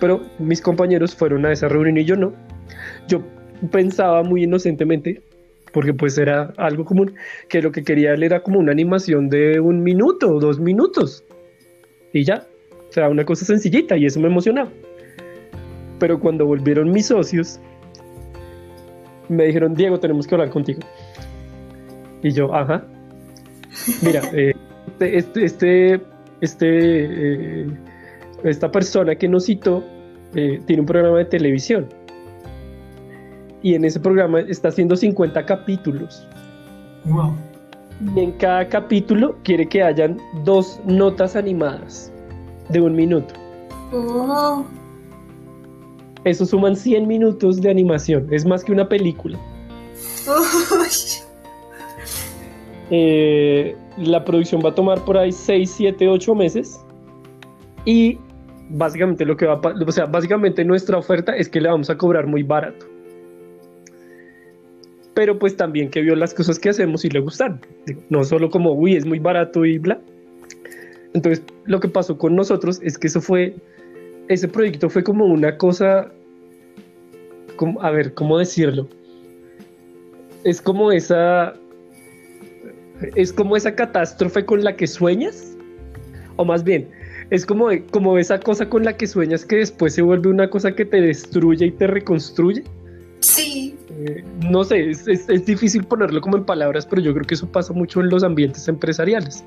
[0.00, 2.32] pero mis compañeros fueron a esa reunión y yo no.
[3.08, 3.22] Yo
[3.70, 5.22] pensaba muy inocentemente,
[5.72, 7.14] porque pues era algo común,
[7.48, 11.24] que lo que quería él era como una animación de un minuto dos minutos.
[12.12, 12.46] Y ya,
[12.90, 14.68] o sea, una cosa sencillita y eso me emocionaba.
[16.00, 17.60] Pero cuando volvieron mis socios,
[19.28, 20.80] me dijeron, Diego, tenemos que hablar contigo.
[22.22, 22.84] Y yo, ajá.
[24.02, 24.54] Mira, eh,
[24.88, 25.94] este, este, este,
[26.40, 27.66] este eh,
[28.42, 29.84] esta persona que nos citó
[30.34, 31.86] eh, tiene un programa de televisión.
[33.62, 36.26] Y en ese programa está haciendo 50 capítulos.
[37.04, 37.36] Wow.
[38.16, 42.10] Y en cada capítulo quiere que hayan dos notas animadas
[42.70, 43.34] de un minuto.
[43.92, 44.64] Oh.
[46.24, 48.28] Eso suman 100 minutos de animación.
[48.30, 49.38] Es más que una película.
[52.92, 56.80] Eh, la producción va a tomar por ahí 6, 7, 8 meses.
[57.84, 58.18] Y
[58.70, 61.96] básicamente lo que va a, o sea, básicamente nuestra oferta es que le vamos a
[61.96, 62.86] cobrar muy barato.
[65.14, 67.60] Pero pues también que vio las cosas que hacemos y le gustan.
[68.08, 70.00] No solo como, uy, es muy barato y bla,
[71.12, 73.56] entonces, lo que pasó con nosotros es que eso fue,
[74.28, 76.12] ese proyecto fue como una cosa,
[77.56, 78.88] como, a ver, ¿cómo decirlo?
[80.44, 81.54] Es como esa,
[83.16, 85.56] es como esa catástrofe con la que sueñas,
[86.36, 86.88] o más bien,
[87.30, 90.72] es como, como esa cosa con la que sueñas que después se vuelve una cosa
[90.72, 92.64] que te destruye y te reconstruye.
[93.20, 93.76] Sí.
[93.98, 97.50] Eh, no sé, es, es, difícil ponerlo como en palabras, pero yo creo que eso
[97.50, 99.44] pasa mucho en los ambientes empresariales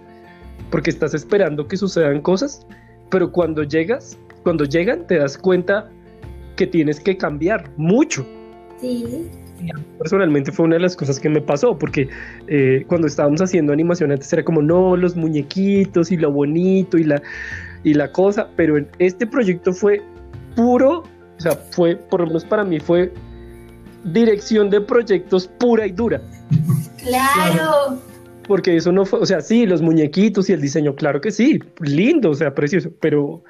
[0.69, 2.65] porque estás esperando que sucedan cosas,
[3.09, 5.89] pero cuando llegas, cuando llegan, te das cuenta
[6.55, 8.25] que tienes que cambiar mucho.
[8.79, 9.29] Sí.
[9.97, 12.09] Personalmente fue una de las cosas que me pasó, porque
[12.47, 17.05] eh, cuando estábamos haciendo animación antes era como, no, los muñequitos y lo bonito y
[17.05, 17.21] la,
[17.83, 20.01] y la cosa, pero en este proyecto fue
[20.55, 21.03] puro,
[21.37, 23.13] o sea, fue, por lo menos para mí fue
[24.03, 26.21] dirección de proyectos pura y dura.
[26.97, 28.01] Claro
[28.47, 31.59] porque eso no fue, o sea, sí, los muñequitos y el diseño, claro que sí,
[31.81, 33.43] lindo, o sea, precioso, pero,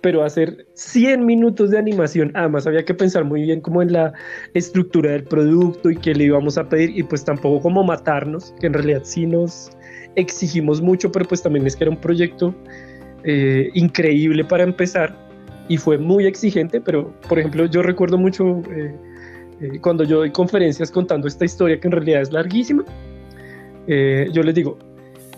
[0.00, 4.12] pero hacer 100 minutos de animación, además había que pensar muy bien como en la
[4.54, 8.66] estructura del producto y qué le íbamos a pedir y pues tampoco como matarnos, que
[8.66, 9.70] en realidad sí nos
[10.16, 12.54] exigimos mucho, pero pues también es que era un proyecto
[13.24, 15.16] eh, increíble para empezar
[15.68, 18.94] y fue muy exigente, pero por ejemplo yo recuerdo mucho eh,
[19.60, 22.84] eh, cuando yo doy conferencias contando esta historia que en realidad es larguísima,
[23.86, 24.78] eh, yo les digo,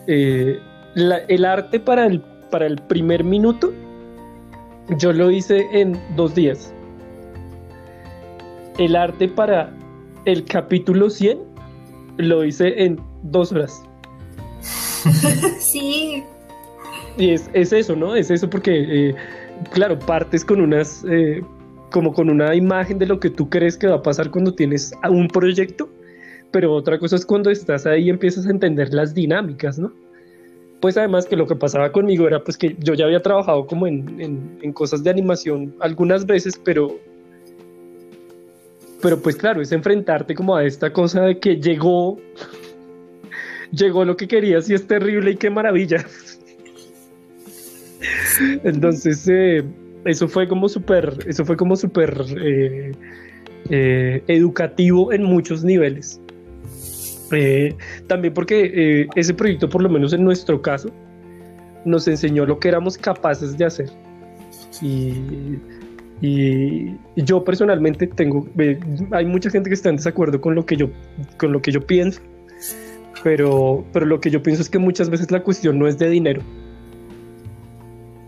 [0.07, 0.59] eh,
[0.95, 3.73] el arte para el, para el primer minuto,
[4.99, 6.73] yo lo hice en dos días.
[8.79, 9.73] El arte para
[10.25, 11.39] el capítulo 100,
[12.19, 13.83] lo hice en dos horas.
[15.59, 16.23] Sí.
[17.19, 18.17] Y es, eso, ¿no?
[18.17, 19.15] Es eso porque, eh,
[19.73, 21.05] claro, partes con unas,
[21.91, 24.93] como con una imagen de lo que tú crees que va a pasar cuando tienes
[25.09, 25.89] un proyecto
[26.55, 29.93] pero otra cosa es cuando estás ahí y empiezas a entender las dinámicas, ¿no?
[30.81, 33.89] Pues además que lo que pasaba conmigo era pues que yo ya había trabajado como
[33.89, 36.97] en, en, cosas de animación algunas veces, pero
[39.03, 42.21] pero pues claro, es enfrentarte como a esta cosa de que llegó
[43.73, 46.07] llegó lo que querías y es terrible y qué maravilla.
[48.63, 49.65] Entonces, eh,
[50.05, 52.93] eso fue como súper, eso fue como súper eh,
[53.71, 56.21] eh, educativo en muchos niveles.
[58.07, 60.91] También porque ese proyecto, por lo menos en nuestro caso,
[61.85, 63.91] nos enseñó lo que éramos capaces de hacer.
[64.81, 65.59] Y,
[67.17, 68.49] yo personalmente tengo,
[69.11, 70.89] hay mucha gente que está en desacuerdo con lo que yo,
[71.37, 72.21] con lo que yo pienso,
[73.23, 76.09] pero, pero lo que yo pienso es que muchas veces la cuestión no es de
[76.09, 76.41] dinero.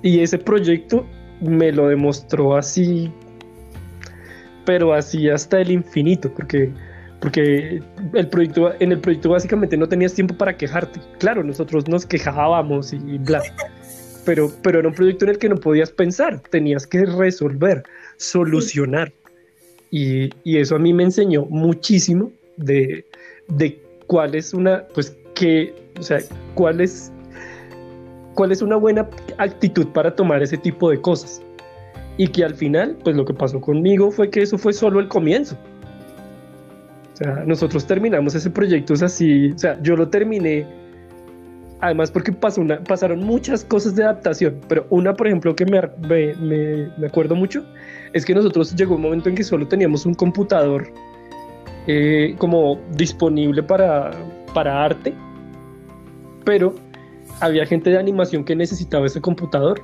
[0.03, 1.07] Y ese proyecto
[1.41, 3.11] me lo demostró así,
[4.67, 6.71] pero así hasta el infinito, porque,
[7.21, 7.83] porque
[8.15, 11.01] el proyecto, en el proyecto básicamente no tenías tiempo para quejarte.
[11.19, 13.43] Claro, nosotros nos quejábamos y bla,
[14.25, 17.83] pero, pero era un proyecto en el que no podías pensar, tenías que resolver,
[18.17, 19.13] solucionar.
[19.91, 23.05] Y, y eso a mí me enseñó muchísimo de,
[23.49, 26.19] de cuál es una, pues, que, o sea,
[26.55, 27.13] cuál es
[28.37, 31.43] cuál es una buena actitud para tomar ese tipo de cosas.
[32.19, 35.09] Y que al final, pues lo que pasó conmigo fue que eso fue solo el
[35.09, 35.59] comienzo.
[37.17, 40.67] O sea, nosotros terminamos ese proyecto es así, o sea, yo lo terminé,
[41.81, 46.35] además porque pasaron muchas cosas de adaptación, pero una, por ejemplo, que me, me,
[46.99, 47.65] me, acuerdo mucho,
[48.13, 50.93] es que nosotros llegó un momento en que solo teníamos un computador
[51.87, 54.11] eh, como disponible para,
[54.53, 55.15] para arte,
[56.45, 56.75] pero
[57.41, 59.81] había gente de animación que necesitaba ese computador.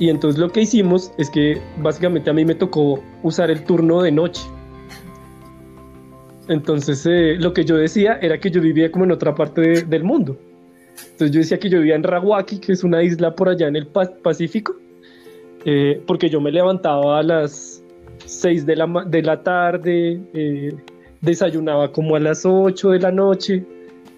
[0.00, 4.02] Y entonces lo que hicimos es que básicamente a mí me tocó usar el turno
[4.02, 4.42] de noche.
[6.48, 10.04] Entonces eh, lo que yo decía era que yo vivía como en otra parte del
[10.04, 10.36] mundo.
[11.12, 13.76] Entonces yo decía que yo vivía en Rawaki, que es una isla por allá en
[13.76, 14.76] el Pacífico,
[15.64, 17.82] eh, porque yo me levantaba a las
[18.24, 20.74] 6 de la, de la tarde, eh,
[21.20, 23.64] desayunaba como a las 8 de la noche,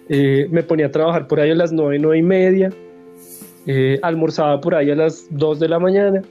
[0.09, 2.69] eh, me ponía a trabajar por ahí a las nueve, nueve y media,
[4.01, 6.21] almorzaba por ahí a las 2 de la mañana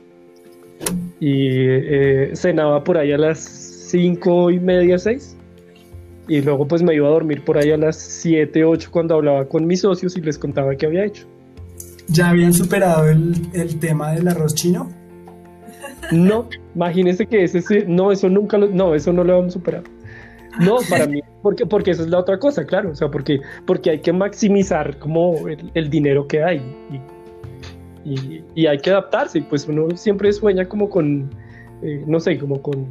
[1.21, 5.37] y cenaba por ahí a las cinco y media, 6
[6.29, 9.47] y luego pues me iba a dormir por ahí a las 7, 8 cuando hablaba
[9.47, 11.27] con mis socios y les contaba qué había hecho.
[12.09, 14.91] ¿Ya habían superado el, el tema del arroz chino?
[16.13, 19.85] No, imagínense que ese no, eso nunca lo, no, eso no lo hemos superado.
[20.61, 23.91] No, para mí, porque, porque esa es la otra cosa, claro, o sea, porque, porque
[23.91, 25.37] hay que maximizar como
[25.75, 26.61] el, dinero que hay
[28.05, 31.31] y, y, hay que adaptarse, y pues uno siempre sueña como con,
[31.83, 32.87] eh, no sé, como con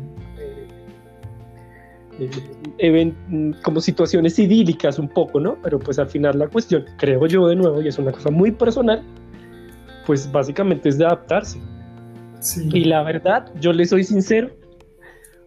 [3.64, 5.58] como situaciones idílicas un poco, ¿no?
[5.62, 8.52] Pero pues al final la cuestión, creo yo de nuevo, y es una cosa muy
[8.52, 9.04] personal,
[10.06, 11.60] pues básicamente es de adaptarse.
[12.72, 14.50] Y la verdad, yo le soy sincero,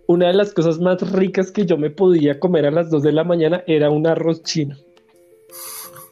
[0.07, 3.13] una de las cosas más ricas que yo me podía comer a las 2 de
[3.13, 4.77] la mañana era un arroz chino.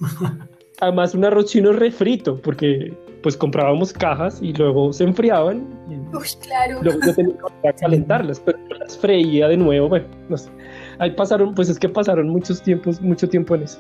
[0.80, 5.66] Además, un arroz chino refrito, porque pues comprábamos cajas y luego se enfriaban.
[5.88, 6.80] Y Uy, claro.
[6.83, 9.88] Luego yo tenía que calentarlas, pero las freía de nuevo.
[9.88, 10.50] Bueno, no sé.
[10.98, 13.78] Ahí pasaron, pues es que pasaron muchos tiempos, mucho tiempo en eso.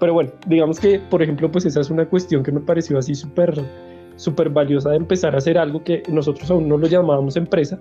[0.00, 3.14] Pero bueno, digamos que, por ejemplo, pues esa es una cuestión que me pareció así
[3.14, 3.54] súper,
[4.16, 7.78] súper valiosa de empezar a hacer algo que nosotros aún no lo llamábamos empresa,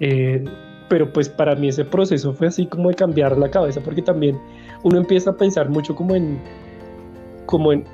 [0.00, 0.44] eh,
[0.88, 4.38] pero pues para mí ese proceso fue así como de cambiar la cabeza, porque también
[4.84, 6.40] uno empieza a pensar mucho como en,
[7.46, 7.84] como en,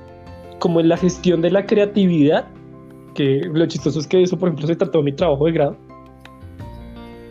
[0.59, 2.47] como en la gestión de la creatividad,
[3.15, 5.77] que lo chistoso es que eso, por ejemplo, se trató de mi trabajo de grado.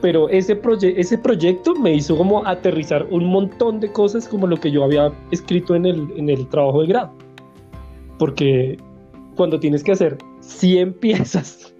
[0.01, 0.59] Pero ese,
[0.97, 5.13] ese proyecto me hizo como aterrizar un montón de cosas como lo que yo había
[5.31, 7.13] escrito en el, en el trabajo de grado.
[8.19, 8.77] Porque
[9.35, 11.73] cuando tienes que hacer 100 piezas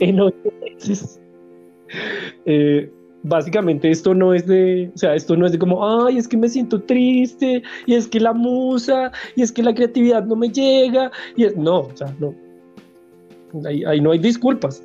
[0.00, 1.20] en 8 meses,
[2.44, 2.90] eh,
[3.22, 6.36] básicamente esto no es de, o sea, esto no es de como, ay, es que
[6.36, 10.48] me siento triste, y es que la musa, y es que la creatividad no me
[10.48, 12.34] llega, y es, no, o sea, no.
[13.66, 14.82] Ahí, no hay disculpas.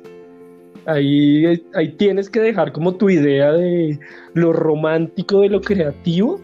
[0.86, 3.98] Ahí, ahí tienes que dejar como tu idea de
[4.34, 6.40] lo romántico de lo creativo,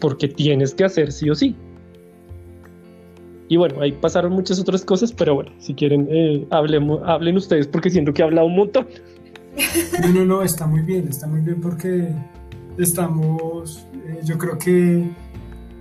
[0.00, 1.54] porque tienes que hacer sí o sí.
[3.48, 7.68] Y bueno, ahí pasaron muchas otras cosas, pero bueno, si quieren, eh, hablemos, hablen ustedes
[7.68, 8.86] porque siento que he hablado un montón.
[10.02, 12.14] No, no, no, está muy bien, está muy bien porque
[12.78, 15.10] estamos, eh, yo creo que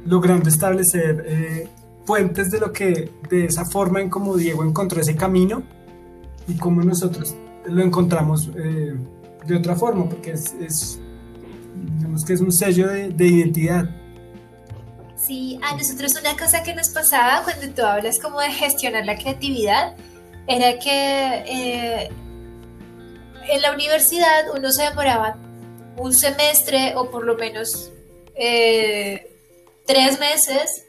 [0.05, 1.67] logrando establecer eh,
[2.05, 5.63] puentes de lo que, de esa forma en como Diego encontró ese camino
[6.47, 8.95] y cómo nosotros lo encontramos eh,
[9.45, 10.99] de otra forma, porque es,
[11.97, 13.89] digamos que es un sello de, de identidad.
[15.15, 19.17] Sí, a nosotros una cosa que nos pasaba cuando tú hablas como de gestionar la
[19.17, 19.95] creatividad
[20.47, 22.11] era que
[23.47, 25.37] en la universidad uno se demoraba
[25.97, 27.91] un semestre o por lo menos
[28.35, 29.31] eh,
[29.85, 30.85] tres meses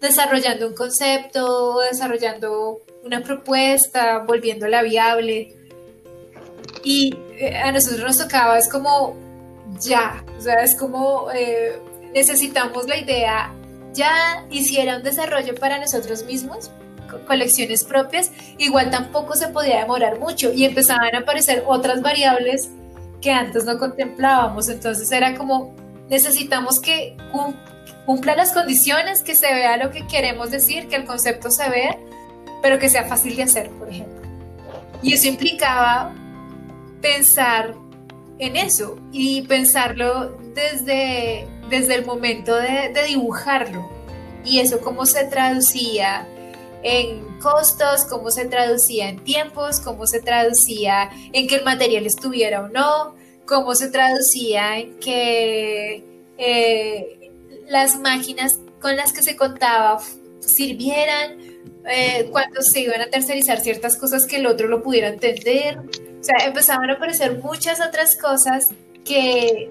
[0.00, 5.56] desarrollando un concepto, desarrollando una propuesta, volviéndola viable.
[6.84, 9.16] Y eh, a nosotros nos tocaba, es como
[9.78, 11.78] ya, o sea, es como eh,
[12.14, 13.52] necesitamos la idea
[13.92, 16.70] ya hiciera un desarrollo para nosotros mismos,
[17.26, 22.70] colecciones propias, igual tampoco se podía demorar mucho y empezaban a aparecer otras variables
[23.20, 24.68] que antes no contemplábamos.
[24.68, 25.74] Entonces era como,
[26.08, 27.16] necesitamos que
[28.06, 31.98] cumpla las condiciones, que se vea lo que queremos decir, que el concepto se vea,
[32.62, 34.20] pero que sea fácil de hacer, por ejemplo.
[35.02, 36.12] Y eso implicaba
[37.00, 37.74] pensar
[38.38, 43.88] en eso y pensarlo desde, desde el momento de, dibujarlo.
[44.44, 46.26] Y eso cómo se traducía
[46.82, 52.62] en costos, cómo se traducía en tiempos, cómo se traducía en que el material estuviera
[52.62, 53.14] o no,
[53.46, 56.04] cómo se traducía en que
[56.38, 57.30] eh,
[57.68, 60.00] las máquinas con las que se contaba
[60.40, 61.38] sirvieran,
[61.88, 65.78] eh, cuando se iban a tercerizar ciertas cosas que el otro lo pudiera entender.
[65.78, 68.68] O sea, empezaban a aparecer muchas otras cosas
[69.04, 69.70] que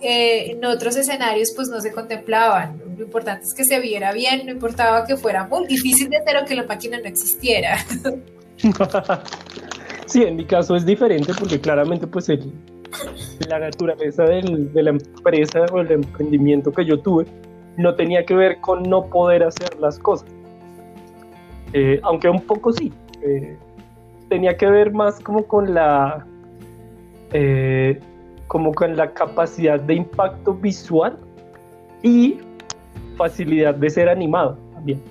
[0.00, 2.87] eh, en otros escenarios pues no se contemplaban.
[2.98, 6.36] Lo importante es que se viera bien, no importaba que fuera muy difícil de hacer
[6.36, 7.76] o que la máquina no existiera.
[10.06, 12.52] sí, en mi caso es diferente porque claramente pues el,
[13.48, 17.26] la naturaleza del, de la empresa o el emprendimiento que yo tuve
[17.76, 20.28] no tenía que ver con no poder hacer las cosas.
[21.72, 22.92] Eh, aunque un poco sí.
[23.22, 23.56] Eh,
[24.28, 26.26] tenía que ver más como con la
[28.48, 31.16] como con la capacidad de impacto visual
[32.02, 32.40] y
[33.18, 35.02] facilidad de ser animado también.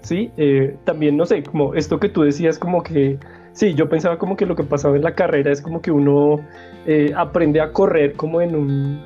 [0.00, 3.18] Sí, eh, también no sé, como esto que tú decías, como que,
[3.52, 6.40] sí, yo pensaba como que lo que pasaba en la carrera es como que uno
[6.86, 9.02] eh, aprende a correr como en un,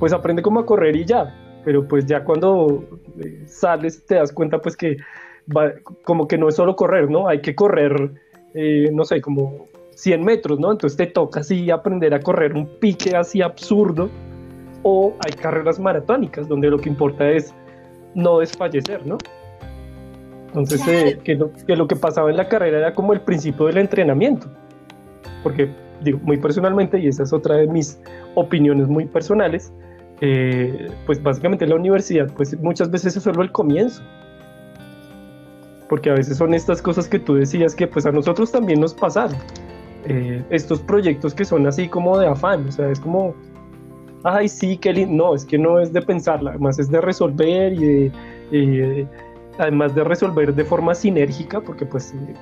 [0.00, 1.32] pues aprende como a correr y ya,
[1.64, 2.82] pero pues ya cuando
[3.20, 4.96] eh, sales te das cuenta pues que
[5.56, 5.70] va,
[6.02, 7.28] como que no es solo correr, ¿no?
[7.28, 8.10] Hay que correr,
[8.90, 10.72] no sé, como 100 metros, ¿no?
[10.72, 14.08] Entonces te toca así aprender a correr un pique así absurdo.
[14.82, 17.54] O hay carreras maratónicas donde lo que importa es
[18.14, 19.18] no desfallecer, ¿no?
[20.48, 23.66] Entonces, eh, que, lo, que, lo, que pasaba en la carrera era como el principio
[23.66, 24.48] del entrenamiento.
[25.42, 25.70] Porque,
[26.02, 28.00] digo, muy personalmente, y esa es otra de mis
[28.34, 29.72] opiniones muy personales,
[30.20, 34.02] eh, pues básicamente la universidad, pues muchas veces es solo el comienzo
[35.90, 38.94] porque a veces son estas cosas que tú decías que pues a nosotros también nos
[38.94, 39.36] pasaron.
[40.06, 43.34] Eh, estos proyectos que son así como de afán, o sea, es como,
[44.24, 48.10] ay, sí, lindo, no, es que no es de pensarla, además es de resolver y
[48.50, 49.06] de,
[49.58, 52.34] además de resolver de forma sinérgica, porque pues, eh,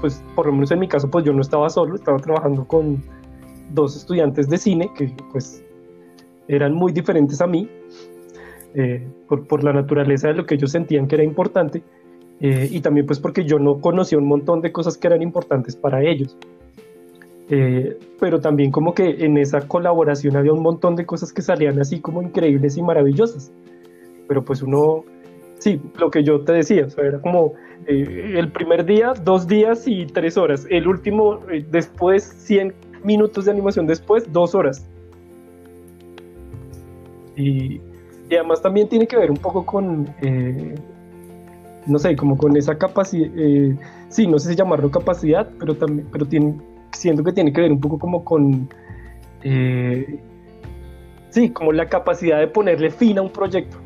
[0.00, 3.02] pues, por lo menos en mi caso, pues yo no estaba solo, estaba trabajando con
[3.72, 5.62] dos estudiantes de cine que pues
[6.48, 7.68] eran muy diferentes a mí,
[8.74, 11.82] eh, por, por la naturaleza de lo que ellos sentían que era importante,
[12.40, 15.76] eh, y también pues porque yo no conocía un montón de cosas que eran importantes
[15.76, 16.36] para ellos.
[17.52, 21.80] Eh, pero también como que en esa colaboración había un montón de cosas que salían
[21.80, 23.52] así como increíbles y maravillosas.
[24.28, 25.04] Pero pues uno,
[25.58, 27.54] sí, lo que yo te decía, o sea, era como
[27.86, 30.66] eh, el primer día, dos días y tres horas.
[30.70, 31.40] El último,
[31.70, 32.72] después 100
[33.02, 34.86] minutos de animación después, dos horas.
[37.36, 37.80] Y,
[38.28, 40.08] y además también tiene que ver un poco con
[41.86, 43.76] no sé, como con esa capacidad, eh,
[44.08, 46.54] sí, no sé si llamarlo capacidad, pero también, pero tiene,
[46.92, 48.68] siento que tiene que ver un poco como con,
[49.42, 50.20] eh,
[51.30, 53.76] sí, como la capacidad de ponerle fin a un proyecto,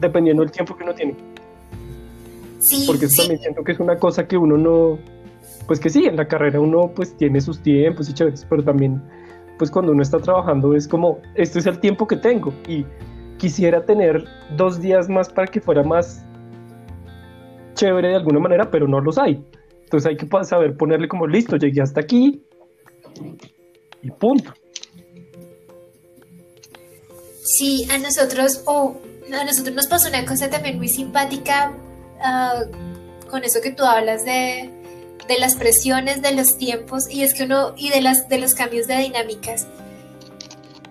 [0.00, 1.14] dependiendo del tiempo que uno tiene.
[2.58, 4.98] Sí, Porque también siento que es una cosa que uno no,
[5.66, 9.02] pues que sí, en la carrera uno pues tiene sus tiempos y chéveres, pero también
[9.58, 12.84] pues cuando uno está trabajando es como, este es el tiempo que tengo y
[13.36, 14.24] quisiera tener
[14.56, 16.24] dos días más para que fuera más
[17.74, 19.44] chévere de alguna manera, pero no los hay.
[19.94, 22.42] Entonces hay que saber ponerle como listo, llegué hasta aquí
[24.02, 24.52] y punto.
[27.44, 28.96] Sí, a nosotros, o
[29.32, 31.72] a nosotros nos pasó una cosa también muy simpática
[32.20, 32.62] ah,
[33.30, 34.68] con eso que tú hablas de,
[35.28, 38.54] de, las presiones, de los tiempos, y es que uno, y de, las, de los
[38.54, 39.68] cambios de dinámicas.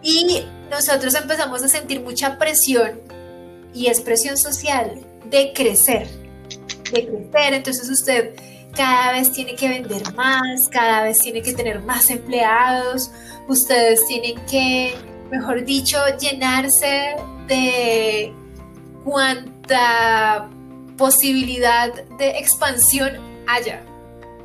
[0.02, 3.02] Y nosotros empezamos a sentir mucha presión,
[3.74, 6.08] y es presión social, de crecer
[6.94, 8.36] de crecer, entonces usted
[8.76, 13.12] cada vez tiene que vender más, cada vez tiene que tener más empleados,
[13.48, 14.96] ustedes tienen que,
[15.32, 17.16] mejor dicho, llenarse
[17.48, 18.34] de
[19.04, 20.50] cuanta
[20.98, 23.12] posibilidad de expansión
[23.48, 23.84] haya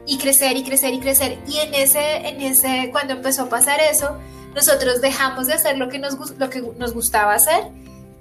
[0.06, 3.78] y crecer y crecer y crecer y en ese en ese cuando empezó a pasar
[3.80, 4.16] eso
[4.54, 7.70] nosotros dejamos de hacer lo que nos, lo que nos gustaba hacer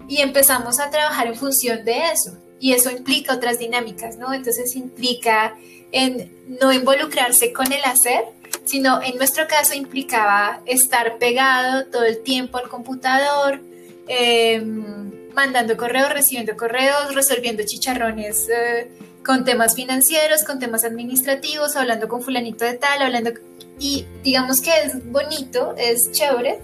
[0.07, 2.37] y empezamos a trabajar en función de eso.
[2.59, 4.33] Y eso implica otras dinámicas, ¿no?
[4.33, 5.55] Entonces implica
[5.91, 8.23] en no involucrarse con el hacer,
[8.65, 13.61] sino en nuestro caso implicaba estar pegado todo el tiempo al computador,
[14.07, 18.89] em, mandando correos, recibiendo correos, resolviendo chicharrones eh,
[19.25, 23.31] con temas financieros, con temas administrativos, hablando con fulanito de tal, hablando...
[23.79, 26.59] Y digamos que es bonito, es chévere,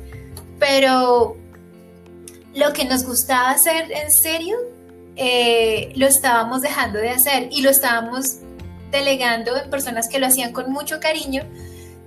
[0.57, 1.37] pero
[2.55, 4.57] lo que nos gustaba hacer en serio,
[5.15, 8.37] eh, lo estábamos dejando de hacer y lo estábamos
[8.97, 11.43] delegando en personas que lo hacían con mucho cariño,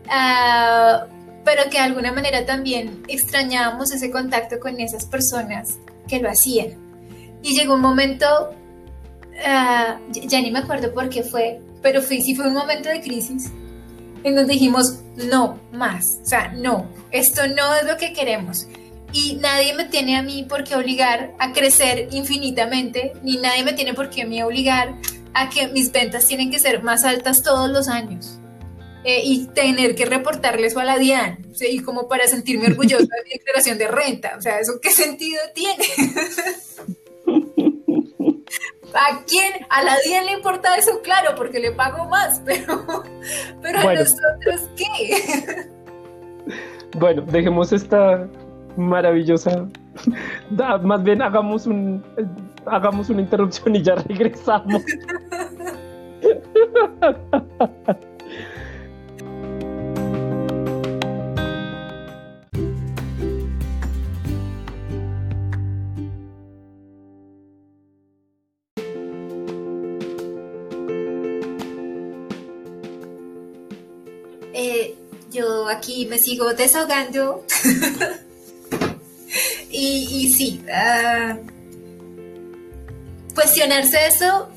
[0.09, 1.07] ah,
[1.45, 5.79] pero que de alguna manera también extrañábamos ese contacto con esas personas
[6.09, 6.79] que lo hacían.
[7.43, 8.27] Y llegó un momento,
[9.45, 13.51] ah, ya ni me acuerdo por qué fue, pero sí fue un momento de crisis
[14.25, 18.67] en donde dijimos, no más, o sea, no, esto no es lo que queremos.
[19.13, 23.73] Y nadie me tiene a mí por qué obligar a crecer infinitamente, ni nadie me
[23.73, 24.95] tiene por qué obligar
[25.37, 28.41] a que mis ventas tienen que ser más altas todos los años.
[29.05, 33.31] Eh, y tener que reportarles a la DIAN, y como para sentirme orgullosa de mi
[33.39, 34.35] declaración de renta.
[34.37, 35.85] O sea, ¿eso qué sentido tiene?
[38.95, 39.53] ¿A quién?
[39.69, 42.85] A la DIAN le importa eso, claro, porque le pago más, pero,
[43.63, 45.69] pero a nosotros, ¿qué?
[46.97, 48.27] Bueno, dejemos esta
[48.77, 49.69] maravillosa.
[50.83, 52.03] Más bien hagamos un
[52.67, 54.83] hagamos una interrupción y ya regresamos.
[74.59, 74.95] Eh,
[75.31, 77.45] yo aquí me sigo desahogando.
[79.71, 81.56] y, sí, uh,
[83.37, 84.49] cuestionarse eso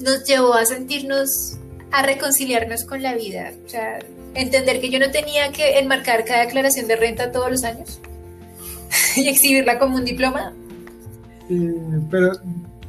[0.00, 1.56] nos llevó a sentirnos,
[1.90, 3.52] a reconciliarnos con la vida.
[3.64, 3.98] O sea,
[4.34, 8.00] entender que yo no tenía que enmarcar cada declaración de renta todos los años
[9.16, 10.52] y exhibirla como un diploma.
[11.48, 12.32] Eh, pero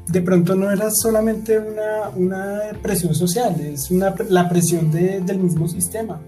[0.07, 6.21] de pronto no era solamente una, presión social, es una, la presión del mismo sistema.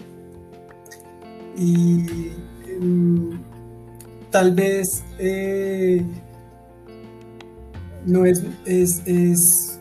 [1.57, 2.32] Y
[2.65, 3.41] em,
[4.32, 6.05] tal vez eh,
[8.10, 9.80] no es, es,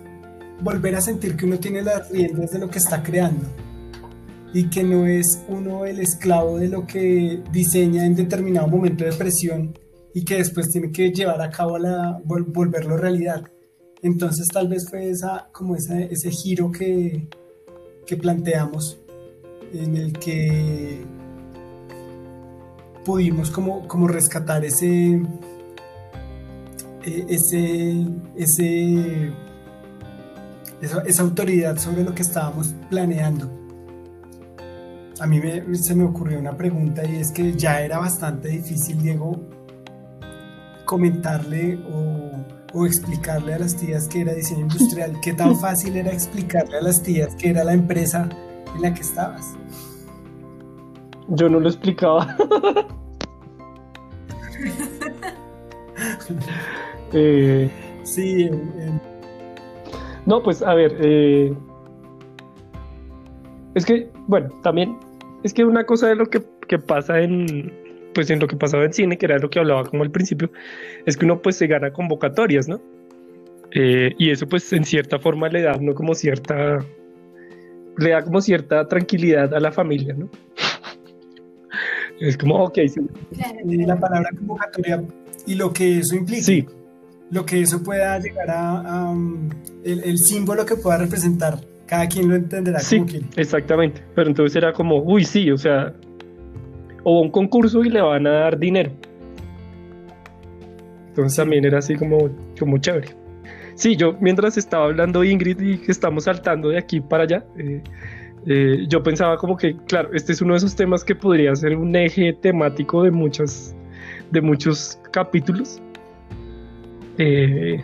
[0.61, 3.47] volver a sentir que uno tiene las riendas de lo que está creando
[4.53, 9.12] y que no es uno el esclavo de lo que diseña en determinado momento de
[9.12, 9.79] presión
[10.14, 13.45] y que después tiene que llevar a cabo la volverlo realidad.
[14.03, 17.29] Entonces tal vez fue esa como ese giro que,
[18.07, 18.99] que planteamos
[19.72, 21.05] en el que
[23.05, 25.20] pudimos como, como rescatar ese
[27.05, 29.33] ese, ese,
[30.81, 33.51] esa, autoridad sobre lo que estábamos planeando.
[35.21, 35.41] A mí
[35.75, 39.41] se me ocurrió una pregunta y es que ya era bastante difícil, Diego,
[40.85, 45.19] comentarle o, explicarle a las tías que era diseño industrial.
[45.21, 48.29] ¿Qué tan fácil era explicarle a las tías que era la empresa
[48.75, 49.57] en la que estabas?
[51.29, 52.37] Yo no lo explicaba.
[57.13, 57.71] Eh,
[58.03, 58.51] sí.
[60.27, 61.55] No, pues a ver, eh,
[63.75, 64.99] es que, bueno, también
[65.43, 66.41] es que una cosa de lo que,
[66.79, 67.73] pasa en,
[68.15, 70.51] pues en lo que pasaba en cine, que era lo que hablaba como al principio,
[71.07, 72.81] es que uno pues se gana convocatorias, ¿no?
[73.71, 76.85] Eh, y eso pues en cierta forma le da uno como cierta,
[77.99, 80.29] le da como cierta tranquilidad a la familia, ¿no?
[82.21, 82.79] Es como, ok.
[82.89, 83.01] Sí.
[83.65, 85.05] La palabra convocatoria
[85.47, 86.43] y lo que eso implica.
[86.43, 86.67] Sí,
[87.31, 89.51] lo que eso pueda llegar a, um,
[89.85, 91.59] el, símbolo que pueda representar.
[91.87, 95.95] Cada quien lo entenderá sí, como Exactamente, pero entonces era como, uy, sí, o sea,
[97.03, 98.93] o un concurso y le van a dar dinero.
[101.09, 103.09] Entonces también era así como, como chévere.
[103.74, 107.83] Sí, yo mientras estaba hablando Ingrid y que estamos saltando de aquí para allá, eh,
[108.47, 111.76] eh, yo pensaba como que, claro, este es uno de esos temas que podría ser
[111.76, 113.74] un eje temático de muchos,
[114.31, 115.81] de muchos capítulos
[117.19, 117.83] eh,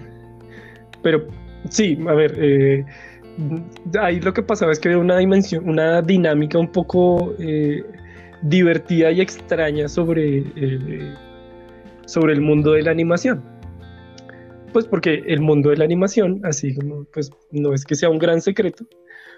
[1.02, 1.26] pero
[1.68, 2.84] sí, a ver, eh,
[4.00, 7.84] ahí lo que pasaba es que había una dimensión, una dinámica un poco eh,
[8.42, 10.44] divertida y extraña sobre,
[12.06, 13.42] sobre el mundo de la animación.
[14.72, 18.18] Pues porque el mundo de la animación, así como, pues no es que sea un
[18.18, 18.84] gran secreto,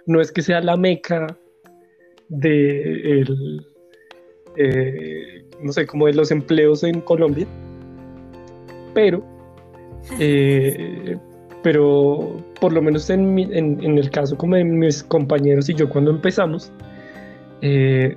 [0.06, 1.26] no es que sea la meca
[2.28, 3.24] de
[4.56, 7.46] eh, no sé, como de los empleos en Colombia.
[8.94, 9.24] Pero,
[10.18, 11.16] eh,
[11.62, 16.70] pero por lo menos en, el caso como de mis compañeros y yo cuando empezamos,
[17.60, 18.16] eh,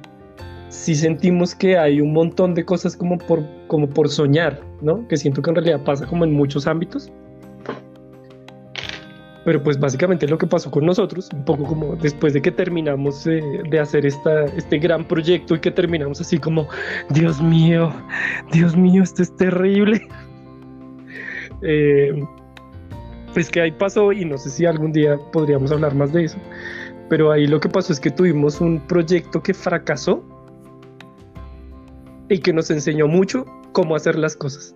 [0.70, 4.62] sí sentimos que hay un montón de cosas como por, soñar.
[5.10, 7.12] Que siento que en realidad pasa como en muchos ámbitos.
[9.46, 13.26] Pero pues básicamente lo que pasó con nosotros, un poco como después de que terminamos
[13.26, 16.68] eh, de hacer este gran proyecto y que terminamos así como,
[17.10, 17.92] Dios mío,
[18.52, 20.08] Dios mío, esto es terrible.
[21.62, 22.24] Eh,
[23.34, 26.38] pues que ahí pasó y no sé si algún día podríamos hablar más de eso,
[27.10, 30.24] pero ahí lo que pasó es que tuvimos un proyecto que fracasó
[32.30, 34.76] y que nos enseñó mucho cómo hacer las cosas.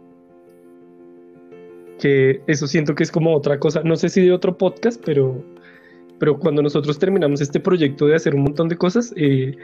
[2.00, 5.42] Que eso siento que es como otra cosa, no sé si de otro podcast, pero,
[6.20, 9.56] pero cuando nosotros terminamos este proyecto de hacer un montón de cosas, eh,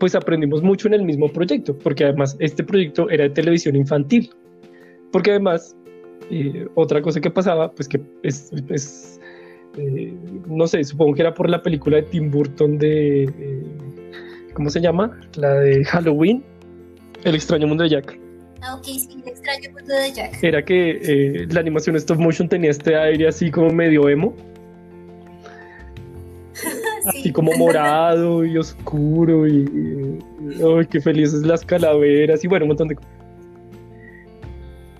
[0.00, 4.30] pues aprendimos mucho en el mismo proyecto, porque además este proyecto era de televisión infantil,
[5.12, 5.76] porque además
[6.30, 9.20] eh, otra cosa que pasaba, pues que es,
[9.76, 10.14] eh,
[10.46, 13.30] no sé, supongo que era por la película de Tim Burton de,
[14.54, 15.18] ¿cómo se llama?
[15.36, 16.42] La de Halloween,
[17.24, 18.18] el extraño mundo de Jack.
[18.62, 20.42] Ah, ok, sí, el extraño mundo de Jack.
[20.42, 24.34] Era que eh, la animación stop motion tenía este aire así como medio emo.
[27.06, 30.18] Así como morado y oscuro y,
[30.54, 33.23] ay, qué felices las calaveras y bueno, un montón de cosas.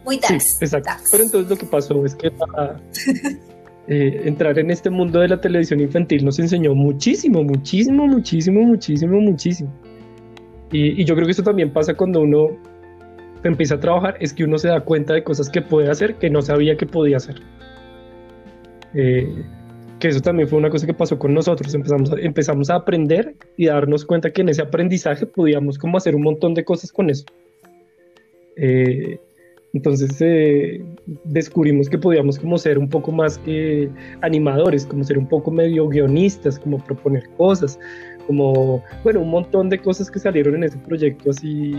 [0.04, 0.40] Muy dark.
[0.40, 0.90] Sí, exacto.
[1.10, 2.80] Pero entonces lo que pasó es que para
[3.88, 9.20] eh, entrar en este mundo de la televisión infantil nos enseñó muchísimo, muchísimo, muchísimo, muchísimo,
[9.20, 9.72] muchísimo.
[10.72, 12.48] Y, yo creo que eso también pasa cuando uno
[13.44, 16.30] empieza a trabajar, es que uno se da cuenta de cosas que puede hacer que
[16.30, 17.40] no sabía que podía hacer.
[18.94, 19.44] Eh,
[20.00, 21.72] que eso también fue una cosa que pasó con nosotros.
[21.74, 25.96] Empezamos a, empezamos a aprender y a darnos cuenta que en ese aprendizaje podíamos como
[25.96, 27.24] hacer un montón de cosas con eso.
[28.56, 29.18] Eh,
[29.74, 30.84] entonces eh,
[31.24, 33.90] descubrimos que podíamos como ser un poco más que
[34.22, 37.78] animadores, como ser un poco medio guionistas, como proponer cosas,
[38.28, 41.74] como, bueno, un montón de cosas que salieron en ese proyecto así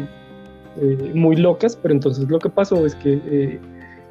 [0.82, 3.60] eh, muy locas, pero entonces lo que pasó es que, eh,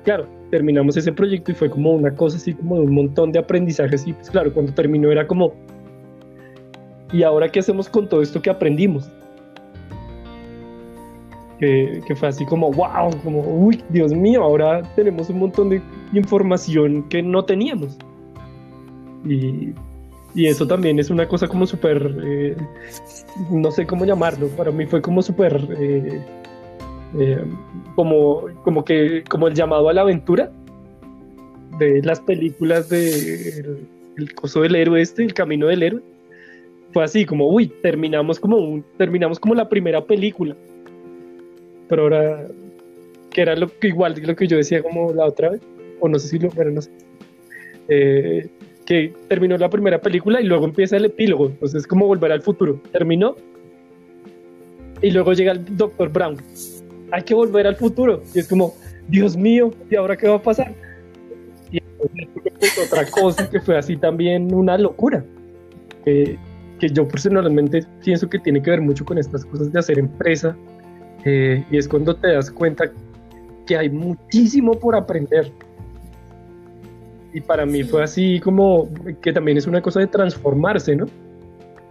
[0.02, 3.38] claro, terminamos ese proyecto y fue como una cosa así como de un montón de
[3.38, 5.52] aprendizajes y pues claro, cuando terminó era como,
[7.12, 9.10] ¿y ahora qué hacemos con todo esto que aprendimos?
[11.58, 15.80] Que, que, fue así como, wow, como, uy, Dios mío, ahora tenemos un montón de
[16.12, 17.96] información que no teníamos.
[19.24, 19.72] Y,
[20.34, 22.56] y eso también es una cosa como súper, eh,
[23.50, 26.20] no sé cómo llamarlo, para mí fue como súper, eh,
[27.18, 27.44] eh,
[27.94, 30.50] como, como que, como el llamado a la aventura
[31.78, 33.78] de las películas de
[34.16, 36.02] el, coso del héroe este, el camino del héroe.
[36.92, 40.56] Fue así como, uy, terminamos como un, terminamos como la primera película.
[41.88, 42.46] Pero ahora,
[43.30, 45.60] que era lo que igual lo que yo decía como la otra vez,
[46.00, 46.90] o no sé si lo, pero no sé
[48.84, 51.46] que terminó la primera película y luego empieza el epílogo.
[51.46, 52.80] Entonces es como volver al futuro.
[52.92, 53.36] Terminó
[55.00, 56.36] y luego llega el Doctor Brown.
[57.10, 58.22] Hay que volver al futuro.
[58.34, 58.74] Y es como,
[59.08, 60.74] Dios mío, ¿y ahora qué va a pasar?
[61.70, 61.80] Y
[62.86, 65.24] otra cosa que fue así también una locura.
[66.04, 66.38] que
[66.92, 70.56] yo personalmente pienso que tiene que ver mucho con estas cosas de hacer empresa.
[71.24, 72.84] Eh, y es cuando te das cuenta
[73.66, 75.50] que hay muchísimo por aprender
[77.34, 78.88] y para mí fue así como
[79.20, 81.06] que también es una cosa de transformarse, ¿no?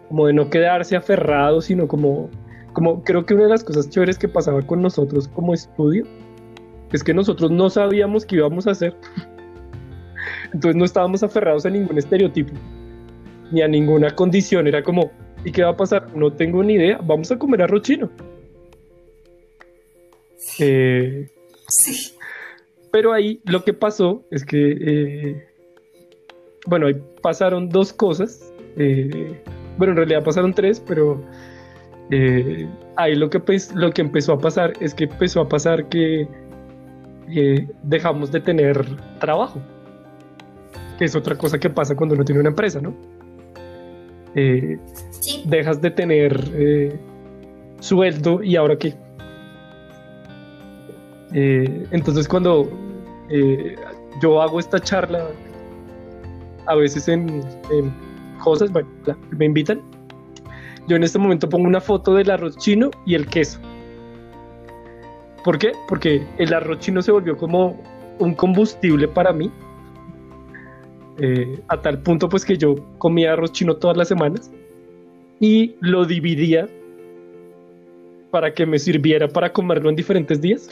[0.07, 2.29] Como de no quedarse aferrado, sino como,
[2.71, 6.05] como creo que una de las cosas chéveres que pasaba con nosotros como estudio
[6.93, 8.95] es que nosotros no sabíamos qué íbamos a hacer.
[10.53, 12.53] Entonces no estábamos aferrados a ningún estereotipo,
[13.51, 14.65] ni a ninguna condición.
[14.65, 15.11] Era como,
[15.43, 16.07] ¿y qué va a pasar?
[16.15, 18.09] No tengo ni idea, vamos a comer arroz chino.
[20.59, 21.29] Eh,
[21.67, 22.13] sí.
[22.91, 25.47] Pero ahí lo que pasó es que, eh,
[26.67, 28.51] bueno, ahí pasaron dos cosas.
[28.77, 29.41] Eh,
[29.77, 31.23] bueno, en realidad pasaron tres, pero
[32.95, 33.41] ahí lo que,
[33.73, 36.27] lo que empezó a pasar es que empezó a pasar que
[37.81, 38.85] dejamos de tener
[39.19, 39.59] trabajo,
[40.99, 42.93] que es otra cosa que pasa cuando uno tiene una empresa, ¿no?
[45.45, 46.99] Dejas de tener
[47.79, 48.93] sueldo y ahora qué.
[51.33, 52.69] Entonces cuando
[53.29, 53.75] eh,
[54.21, 55.27] yo hago esta charla
[56.67, 57.43] a veces en,
[58.43, 58.87] cosas, bueno,
[59.31, 59.81] me invitan.
[60.87, 63.59] Yo en este momento pongo una foto del arroz chino y el queso.
[65.43, 65.71] ¿Por qué?
[65.87, 67.81] Porque el arroz chino se volvió como
[68.19, 69.49] un combustible para mí.
[71.19, 74.49] Eh, a tal punto pues que yo comía arroz chino todas las semanas
[75.39, 76.67] y lo dividía
[78.31, 80.69] para que me sirviera para comerlo en diferentes días.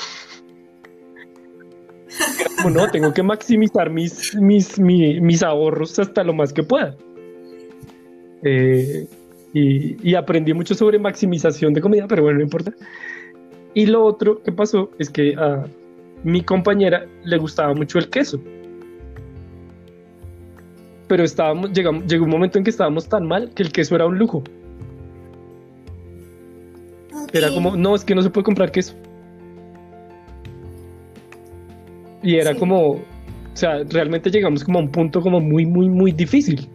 [2.58, 6.96] Como no, tengo que maximizar mis, mis, mis ahorros hasta lo más que pueda.
[8.44, 9.08] Eh,
[9.54, 12.74] y, aprendí mucho sobre maximización de comida, pero bueno, no importa.
[13.74, 15.66] Y lo otro que pasó es que a
[16.24, 18.42] mi compañera le gustaba mucho el queso.
[21.08, 24.06] Pero estábamos, llegamos, llegó un momento en que estábamos tan mal que el queso era
[24.06, 24.44] un lujo.
[27.34, 28.94] Era como, no, es que no se puede comprar queso.
[32.24, 33.02] Y era como, o
[33.54, 36.68] sea, realmente llegamos como a un punto como muy, muy, muy difícil.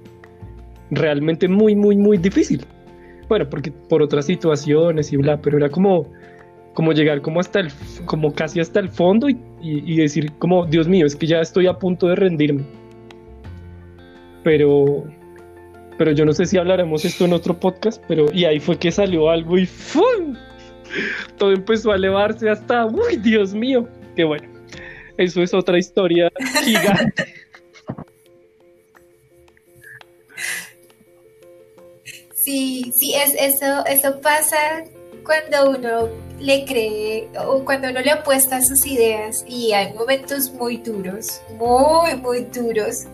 [0.91, 2.65] Realmente muy, muy, muy difícil.
[3.29, 6.07] Bueno, porque por otras situaciones y bla, pero era como,
[6.75, 7.69] como llegar como hasta el,
[8.05, 11.67] como casi hasta el fondo y, y decir como, Dios mío, es que ya estoy
[11.67, 12.65] a punto de rendirme.
[14.45, 15.05] Pero,
[15.99, 18.93] pero yo no sé si hablaremos esto en otro podcast, pero y ahí fue que
[18.93, 20.37] salió algo y ¡fum!
[21.37, 24.56] Todo empezó a elevarse hasta, uy, Dios mío, qué bueno.
[25.17, 26.31] Eso es otra historia
[26.65, 27.35] gigante.
[32.47, 34.85] Sí, sí, es, eso, eso pasa
[35.25, 36.09] cuando uno
[36.39, 41.41] le cree o cuando uno le apuesta a sus ideas y hay momentos muy duros,
[41.59, 43.07] muy, muy duros,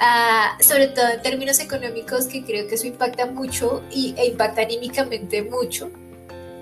[0.00, 4.62] ah, sobre todo en términos económicos que creo que eso impacta mucho y, e impacta
[4.62, 5.88] anímicamente mucho.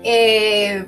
[0.03, 0.85] Eh,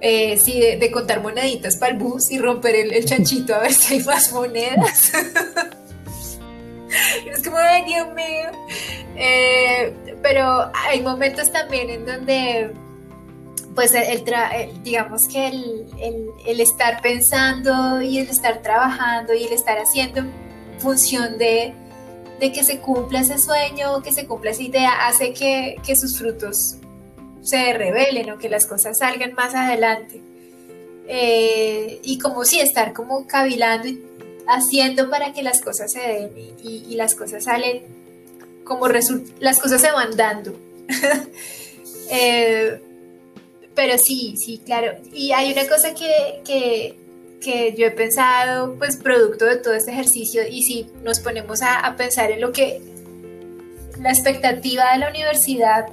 [0.00, 3.94] eh, sí, de, contar moneditas para el bus y romper el, chanchito a ver si
[3.94, 5.12] hay más monedas.
[7.26, 8.50] es como, ay, Dios mío.
[9.16, 9.92] Eh,
[10.22, 12.70] pero hay momentos también en donde,
[13.74, 14.24] pues, el,
[14.84, 20.22] digamos que el, estar pensando y el estar trabajando y el estar haciendo
[20.78, 21.74] función de,
[22.38, 26.78] que se cumpla ese sueño, que se cumpla esa idea, hace que, que sus frutos
[27.48, 30.20] se revelen o que las cosas salgan más adelante.
[31.06, 34.04] Eh, y como si estar como cavilando y
[34.46, 36.32] haciendo para que las cosas se den
[36.62, 37.82] y, las cosas salen
[38.64, 40.54] como las cosas se van dando.
[42.10, 42.80] Eh,
[43.74, 44.96] pero sí, sí, claro.
[45.12, 46.40] Y hay una cosa que,
[47.38, 51.80] que, yo he pensado, pues producto de todo este ejercicio, y si nos ponemos a,
[51.80, 52.80] a pensar en lo que
[54.00, 55.88] la expectativa de la universidad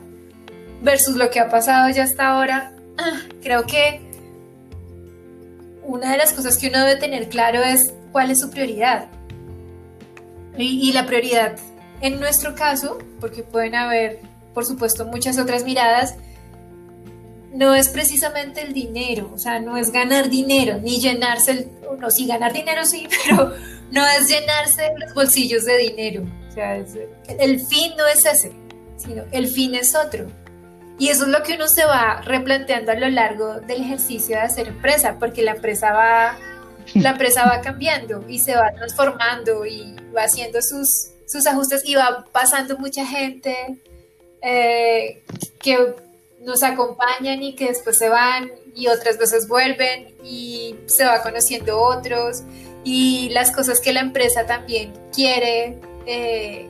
[0.86, 4.02] versus lo que ha pasado ya hasta ahora, ah, creo que
[5.84, 9.08] una de las cosas que uno debe tener claro es cuál es su prioridad.
[10.58, 11.58] Y, la prioridad
[12.00, 14.22] en nuestro caso, porque pueden haber,
[14.54, 16.16] por supuesto, muchas otras miradas,
[17.54, 21.70] no es precisamente el dinero, o sea, no es ganar dinero, ni llenarse, el,
[22.00, 23.54] no, sí, ganar dinero sí, pero
[23.92, 26.24] no es llenarse los bolsillos de dinero.
[26.50, 28.54] O sea, el fin no es ese,
[28.98, 30.28] sino el fin es otro.
[30.98, 34.44] Y eso es lo que uno se va replanteando a lo largo del ejercicio de
[34.44, 36.38] hacer empresa, porque la empresa va,
[36.94, 41.96] la empresa va cambiando y se va transformando y va haciendo sus, sus ajustes y
[41.96, 43.56] va pasando mucha gente
[44.42, 45.24] eh,
[45.60, 45.96] que
[46.42, 51.80] nos acompañan y que después se van y otras veces vuelven y se va conociendo
[51.82, 52.44] otros.
[52.84, 56.70] Y las cosas que la empresa también quiere eh,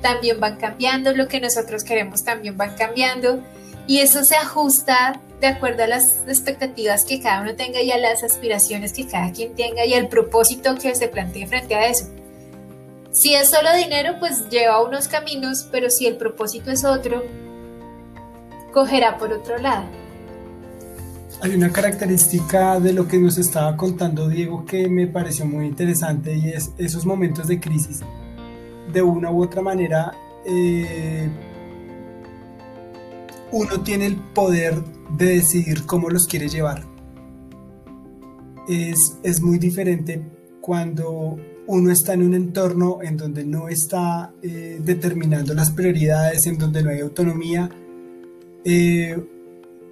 [0.00, 3.42] también van cambiando, lo que nosotros queremos también van cambiando
[3.86, 7.98] y eso se ajusta de acuerdo a las expectativas que cada uno tenga y a
[7.98, 12.06] las aspiraciones que cada quien tenga y al propósito que se plantee frente a eso.
[13.12, 17.22] Si es solo dinero, pues lleva unos caminos, pero si el propósito es otro,
[18.72, 19.84] cogerá por otro lado.
[21.40, 26.34] Hay una característica de lo que nos estaba contando Diego que me pareció muy interesante
[26.34, 28.00] y es esos momentos de crisis
[28.92, 30.12] de una u otra manera
[30.44, 31.28] eh,
[33.52, 34.74] uno tiene el poder
[35.16, 36.84] de decidir cómo los quiere llevar.
[38.68, 40.20] Es, muy diferente
[40.60, 46.58] cuando uno está en un entorno en donde no está eh, determinando las prioridades, en
[46.58, 47.70] donde no hay autonomía,
[48.64, 49.16] eh,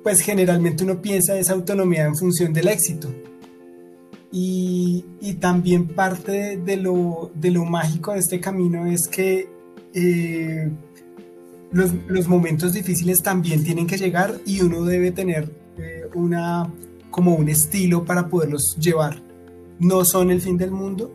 [0.03, 3.09] pues generalmente uno piensa esa autonomía en función del éxito.
[4.37, 5.05] Y,
[5.39, 9.49] también parte de lo, de lo, mágico de este camino es que
[9.95, 10.73] eh,
[11.71, 16.69] los, momentos difíciles también tienen que llegar y uno debe tener eh, una,
[17.13, 19.23] como un estilo para poderlos llevar.
[19.79, 21.15] No son el fin del mundo,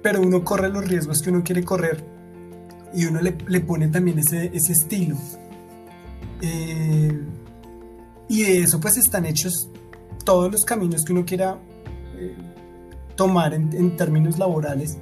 [0.00, 2.04] pero uno corre los riesgos que uno quiere correr
[2.94, 5.16] y uno le, pone también ese, estilo.
[6.40, 7.20] Eh,
[8.28, 9.70] y de eso pues están hechos
[10.24, 11.58] todos los caminos que uno quiera
[12.16, 12.34] eh,
[13.16, 14.98] tomar en, términos laborales.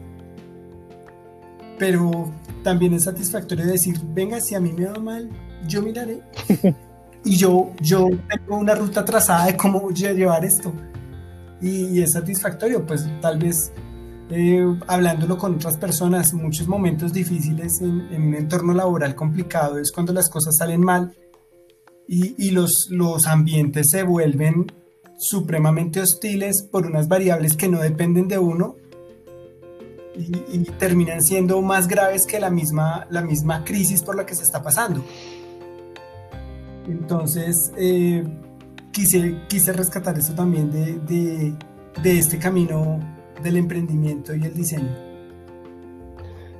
[1.78, 2.30] Pero
[2.62, 5.30] también es satisfactorio decir, venga, si a mí me va mal,
[5.66, 6.20] yo miraré.
[7.24, 10.72] y yo, yo tengo una ruta trazada de cómo llevar esto.
[11.60, 13.72] Y, es satisfactorio, pues tal vez
[14.30, 20.12] eh, hablándolo con otras personas, muchos momentos difíciles en, un entorno laboral complicado es cuando
[20.12, 21.14] las cosas salen mal
[22.08, 24.66] y, y los, los ambientes se vuelven
[25.22, 28.74] supremamente hostiles por unas variables que no dependen de uno
[30.16, 34.42] y, terminan siendo más graves que la misma, la misma crisis por la que se
[34.42, 35.02] está pasando.
[36.88, 38.24] Entonces, eh,
[38.90, 41.54] quise, quise rescatar eso también de,
[42.02, 42.98] de, este camino
[43.44, 44.92] del emprendimiento y el diseño.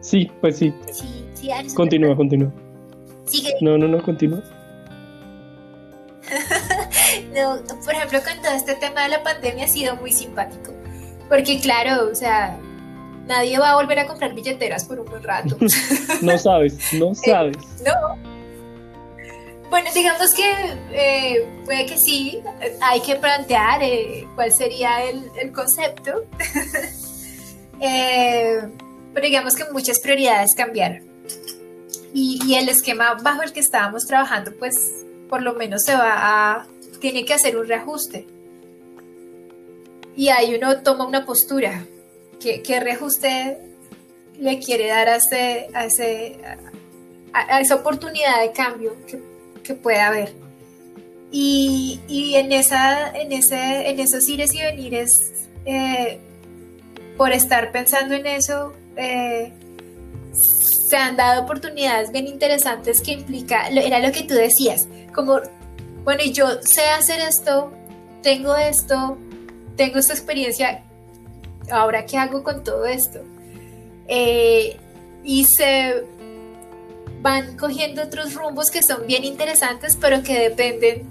[0.00, 0.72] Sí, pues sí.
[1.74, 2.52] continúa, continúa.
[3.60, 4.40] No, no, no, continúa.
[7.34, 10.72] No, por ejemplo, con todo este tema de la pandemia ha sido muy simpático.
[11.28, 12.58] Porque claro, o sea,
[13.26, 15.56] nadie va a volver a comprar billeteras por un buen rato.
[16.22, 17.56] no sabes, no eh, sabes.
[17.84, 18.32] no.
[19.70, 20.44] Bueno, digamos que
[20.92, 22.42] eh, puede que sí,
[22.82, 26.24] hay que plantear eh, cuál sería el, concepto.
[27.78, 31.00] pero digamos que muchas prioridades cambiaron.
[32.12, 36.12] Y, y, el esquema bajo el que estábamos trabajando, pues por lo menos se va
[36.12, 36.66] a,
[37.02, 38.26] tiene que hacer un reajuste.
[40.14, 41.84] Y ahí uno toma una postura
[42.40, 43.58] ¿Qué, reajuste
[44.38, 46.38] le quiere dar a, ese, a, ese,
[47.32, 49.20] a, esa oportunidad de cambio que,
[49.62, 50.32] que puede haber?
[51.30, 55.32] Y, y, en, esa, en, ese, en esos ires y venires,
[55.64, 56.18] eh,
[57.16, 59.52] por estar pensando en eso, eh,
[60.32, 65.40] se han dado oportunidades bien interesantes que implica, era lo que tú decías, como,
[66.04, 67.72] bueno, yo sé hacer esto,
[68.22, 69.16] tengo esto,
[69.76, 70.82] tengo esta experiencia,
[71.70, 73.20] ahora qué hago con todo esto.
[74.08, 74.76] Eh,
[75.24, 76.04] y se
[77.22, 81.04] van cogiendo otros rumbos que son bien interesantes, pero que dependen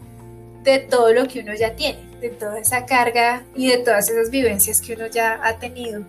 [0.63, 4.29] de todo lo que uno ya tiene, de toda esa carga y de todas esas
[4.29, 6.03] vivencias que uno ya ha tenido.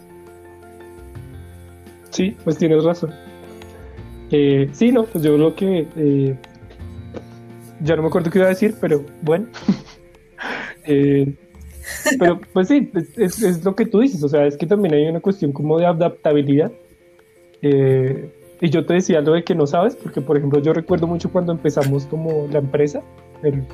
[2.11, 3.15] Sí, pues tienes razón.
[4.31, 6.37] Eh, sí, no, pues yo creo que eh,
[7.83, 9.47] ya no me acuerdo qué iba a decir, pero bueno.
[10.85, 11.35] eh,
[12.19, 15.21] pero pues sí, es, lo que tú dices, o sea, es que también hay una
[15.21, 16.73] cuestión como de adaptabilidad.
[17.61, 18.31] Eh,
[18.61, 21.31] y yo te decía lo de que no sabes, porque por ejemplo yo recuerdo mucho
[21.31, 23.03] cuando empezamos como la empresa,
[23.43, 23.65] el,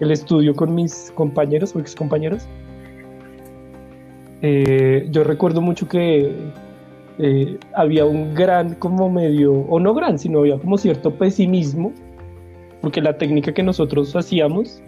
[0.00, 2.46] el estudio con mis compañeros o ex compañeros.
[4.42, 6.34] Eh, yo recuerdo mucho que
[7.18, 11.92] eh, había un gran como medio, o no gran, sino había como cierto pesimismo,
[12.82, 14.82] porque la técnica que nosotros hacíamos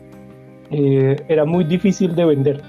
[0.71, 2.63] eh, era muy difícil de vender,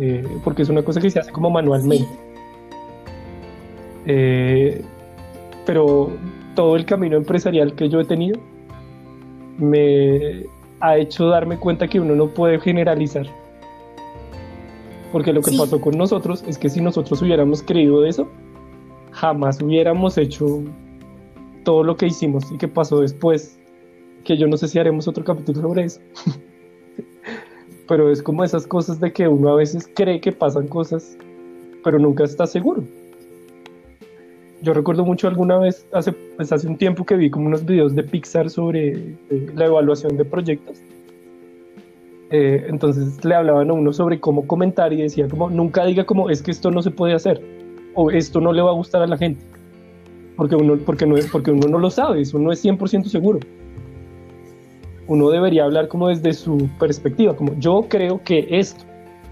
[0.00, 2.08] eh, porque es una cosa que se hace como manualmente.
[4.06, 4.82] Eh,
[5.66, 6.10] pero
[6.54, 8.40] todo el camino empresarial que yo he tenido
[9.58, 10.44] me
[10.80, 13.26] ha hecho darme cuenta que uno no puede generalizar.
[15.12, 18.28] Porque lo que pasó con nosotros es que si nosotros hubiéramos creído de eso,
[19.12, 20.62] jamás hubiéramos hecho
[21.64, 23.58] todo lo que hicimos y que pasó después
[24.24, 26.00] que yo no sé si haremos otro capítulo sobre eso.
[27.88, 31.16] pero es como esas cosas de que uno a veces cree que pasan cosas,
[31.82, 32.82] pero nunca está seguro.
[34.62, 37.94] Yo recuerdo mucho alguna vez, hace, pues hace un tiempo que vi como unos videos
[37.94, 40.78] de Pixar sobre eh, la evaluación de proyectos.
[42.30, 46.30] Eh, entonces le hablaban a uno sobre cómo comentar y decía como nunca diga como
[46.30, 47.40] es que esto no se puede hacer
[47.94, 49.44] o esto no le va a gustar a la gente
[50.34, 53.40] porque uno, porque no, porque uno no lo sabe, eso no es 100% seguro
[55.06, 58.84] uno debería hablar como desde su perspectiva, como yo creo que esto,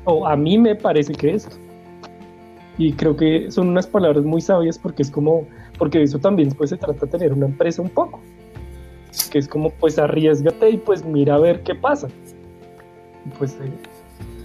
[0.04, 1.56] o a mí me parece que esto.
[2.78, 5.46] Y creo que son unas palabras muy sabias porque es como,
[5.78, 8.20] porque eso también pues se trata de tener una empresa un poco,
[9.30, 12.08] que es como pues arriesgate y pues mira a ver qué pasa.
[13.38, 13.70] Pues, eh,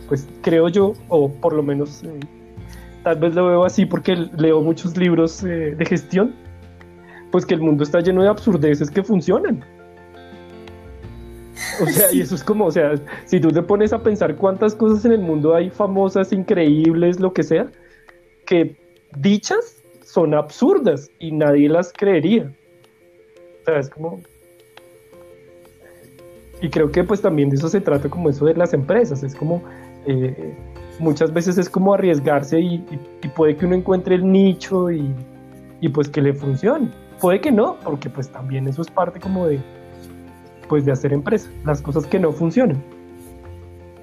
[0.07, 2.19] pues creo yo, o por lo menos eh,
[3.03, 6.36] tal vez lo veo así porque leo muchos libros eh, de gestión,
[7.32, 9.63] pues que el mundo está lleno de absurdeces que funcionan
[11.82, 14.75] o sea, y eso es como, o sea, si tú te pones a pensar cuántas
[14.75, 17.67] cosas en el mundo hay famosas, increíbles, lo que sea,
[18.45, 18.75] que
[19.17, 22.51] dichas son absurdas y nadie las creería.
[23.61, 24.21] O sea, es como...
[26.61, 29.36] Y creo que pues también de eso se trata como eso de las empresas, es
[29.36, 29.63] como...
[30.05, 30.53] Eh,
[30.99, 32.78] muchas veces es como arriesgarse y,
[33.36, 35.13] puede que uno encuentre el nicho y,
[35.82, 36.89] y pues que le funcione.
[37.19, 39.59] Puede que no, porque pues también eso es parte como de,
[40.68, 42.82] pues de hacer empresa, las cosas que no funcionan.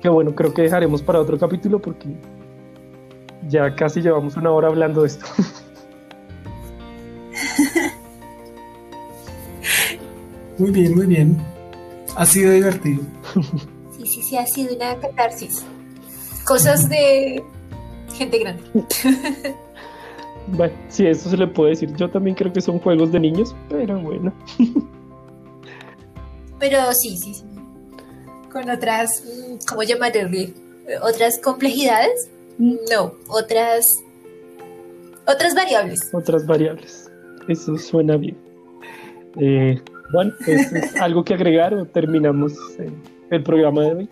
[0.00, 2.08] Que bueno, creo que dejaremos para otro capítulo porque
[3.48, 5.26] ya casi llevamos una hora hablando de esto.
[10.58, 11.36] Muy bien, muy bien.
[12.16, 13.02] ha sido divertido.
[13.96, 15.64] Sí, sí, sí, ha sido una catarsis.
[16.44, 17.42] Cosas de
[18.16, 18.62] gente grande.
[20.46, 21.96] Bueno, sí, eso se le puede decir.
[21.96, 24.30] Yo también creo que son juegos de niños, pero bueno.
[26.59, 27.44] Pero sí, sí, sí.
[28.52, 30.55] Con otras, mm, ¿cómo llamarle?
[31.02, 32.28] ¿Otras complejidades?
[32.59, 33.84] No, otras.
[35.26, 36.00] Otras variables.
[36.12, 37.11] Otras variables.
[37.48, 38.36] Eso suena bien.
[39.40, 39.80] Eh,
[40.12, 42.90] bueno, ¿es, es algo que agregar o terminamos eh,
[43.30, 44.09] el programa de hoy?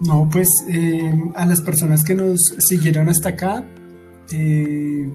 [0.00, 3.64] No, pues eh, a las personas que nos siguieron hasta acá,
[4.30, 5.08] eh,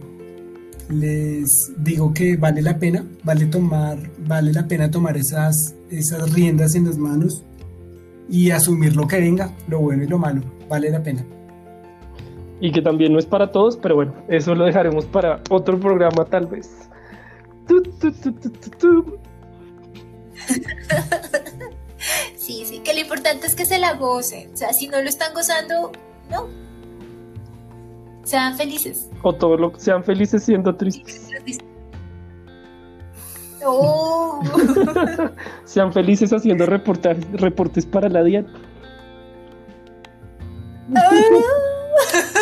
[0.91, 6.75] les digo que vale la pena, vale tomar, vale la pena tomar esas, esas riendas
[6.75, 7.43] en las manos
[8.29, 11.25] y asumir lo que venga, lo bueno y lo malo, vale la pena.
[12.59, 16.25] Y que también no es para todos, pero bueno, eso lo dejaremos para otro programa
[16.25, 16.69] tal vez.
[17.67, 19.17] Tu, tu, tu, tu, tu, tu.
[22.35, 24.51] Sí, sí, que lo importante es que se la gocen.
[24.53, 25.91] O sea, si no lo están gozando,
[26.29, 26.47] no.
[28.31, 29.09] Sean felices.
[29.23, 31.27] O todos lo, sean felices siendo tristes.
[33.65, 34.41] Oh.
[35.65, 38.49] Sean felices haciendo reportar, reportes para la dieta.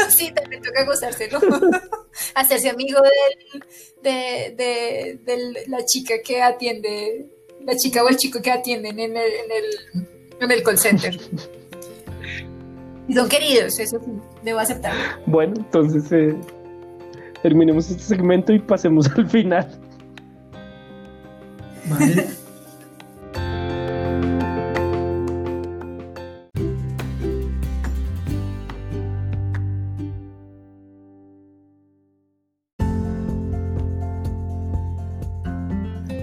[0.10, 1.40] Sí, también toca gozárselo.
[2.36, 3.64] Hacerse amigo del,
[4.04, 7.28] de, de, de la chica que atiende,
[7.66, 9.66] la chica o el chico que atienden en el, en el,
[10.42, 11.18] en el call center.
[13.10, 14.12] Y son queridos, eso sí,
[14.44, 14.94] debo aceptar.
[15.26, 16.38] Bueno, entonces eh,
[17.42, 19.68] terminemos este segmento y pasemos al final.
[21.90, 22.28] ¿vale?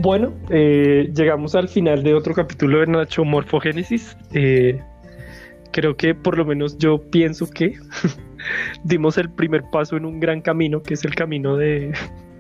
[0.03, 4.17] Bueno, eh, llegamos al final de otro capítulo de Nacho Morfogénesis.
[4.33, 4.81] Eh,
[5.77, 7.79] creo que por lo menos yo pienso que
[8.85, 11.93] dimos el primer paso en un gran camino, que es el camino de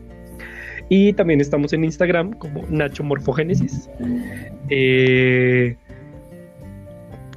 [0.89, 3.89] y también estamos en Instagram como Nacho Morfogénesis.
[4.69, 5.77] Eh,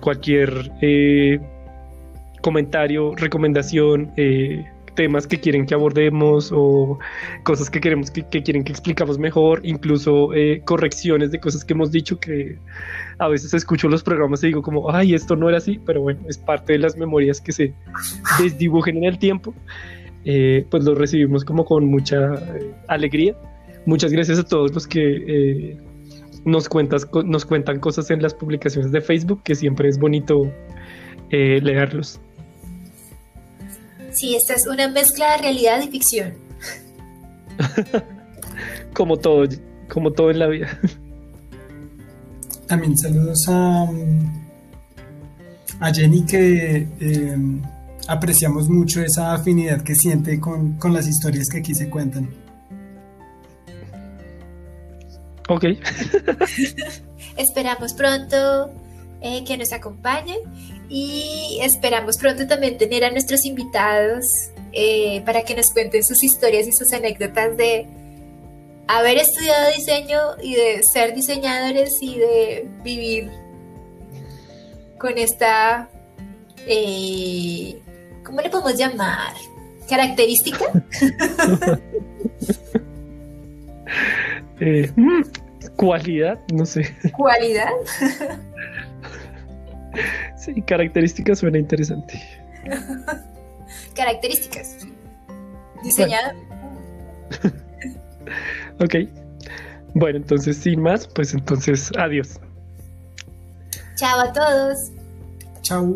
[0.01, 1.39] cualquier eh,
[2.41, 4.65] comentario, recomendación, eh,
[4.97, 6.97] temas que quieren que abordemos o
[7.43, 11.73] cosas que queremos que, que quieren que explicamos mejor, incluso eh, correcciones de cosas que
[11.73, 12.57] hemos dicho que
[13.19, 16.21] a veces escucho los programas y digo como, ay, esto no era así, pero bueno,
[16.27, 17.73] es parte de las memorias que se
[18.39, 19.53] desdibujen en el tiempo.
[20.29, 23.33] Eh, pues lo recibimos como con mucha eh, alegría.
[23.85, 25.77] Muchas gracias a todos los que eh,
[26.43, 30.51] nos, cuentas, nos cuentan cosas en las publicaciones de Facebook, que siempre es bonito
[31.29, 32.19] eh, leerlos.
[34.11, 36.33] Sí, esta es una mezcla de realidad y ficción.
[38.93, 39.47] Como todo,
[39.87, 40.79] como todo en la vida.
[42.67, 44.47] También saludos a, mm,
[45.79, 47.37] a Jenny que eh,
[48.07, 52.29] apreciamos mucho esa afinidad que siente con, con las historias que aquí se cuentan.
[55.49, 55.63] Ok,
[57.37, 58.71] Esperamos pronto
[59.21, 60.39] eh, que nos acompañen
[60.89, 64.25] y esperamos pronto también tener a nuestros invitados
[64.73, 67.87] eh, para que nos cuenten sus historias y sus anécdotas de
[68.87, 73.31] haber estudiado diseño y de ser diseñadores y de vivir
[74.97, 75.89] con esta,
[76.65, 77.79] eh,
[78.27, 79.33] ¿cómo le podemos llamar?
[79.89, 80.65] Característica.
[84.59, 85.21] eh, mm,
[85.77, 86.93] cualidad, no sé.
[87.15, 87.71] cualidad.
[90.35, 92.21] Sí, características suena interesante.
[93.95, 94.85] Características.
[95.83, 96.35] Diseñador.
[98.79, 98.93] Ok.
[99.95, 102.39] Bueno, entonces sin más, pues entonces adiós.
[103.95, 104.91] Chao a todos.
[105.63, 105.95] Chao.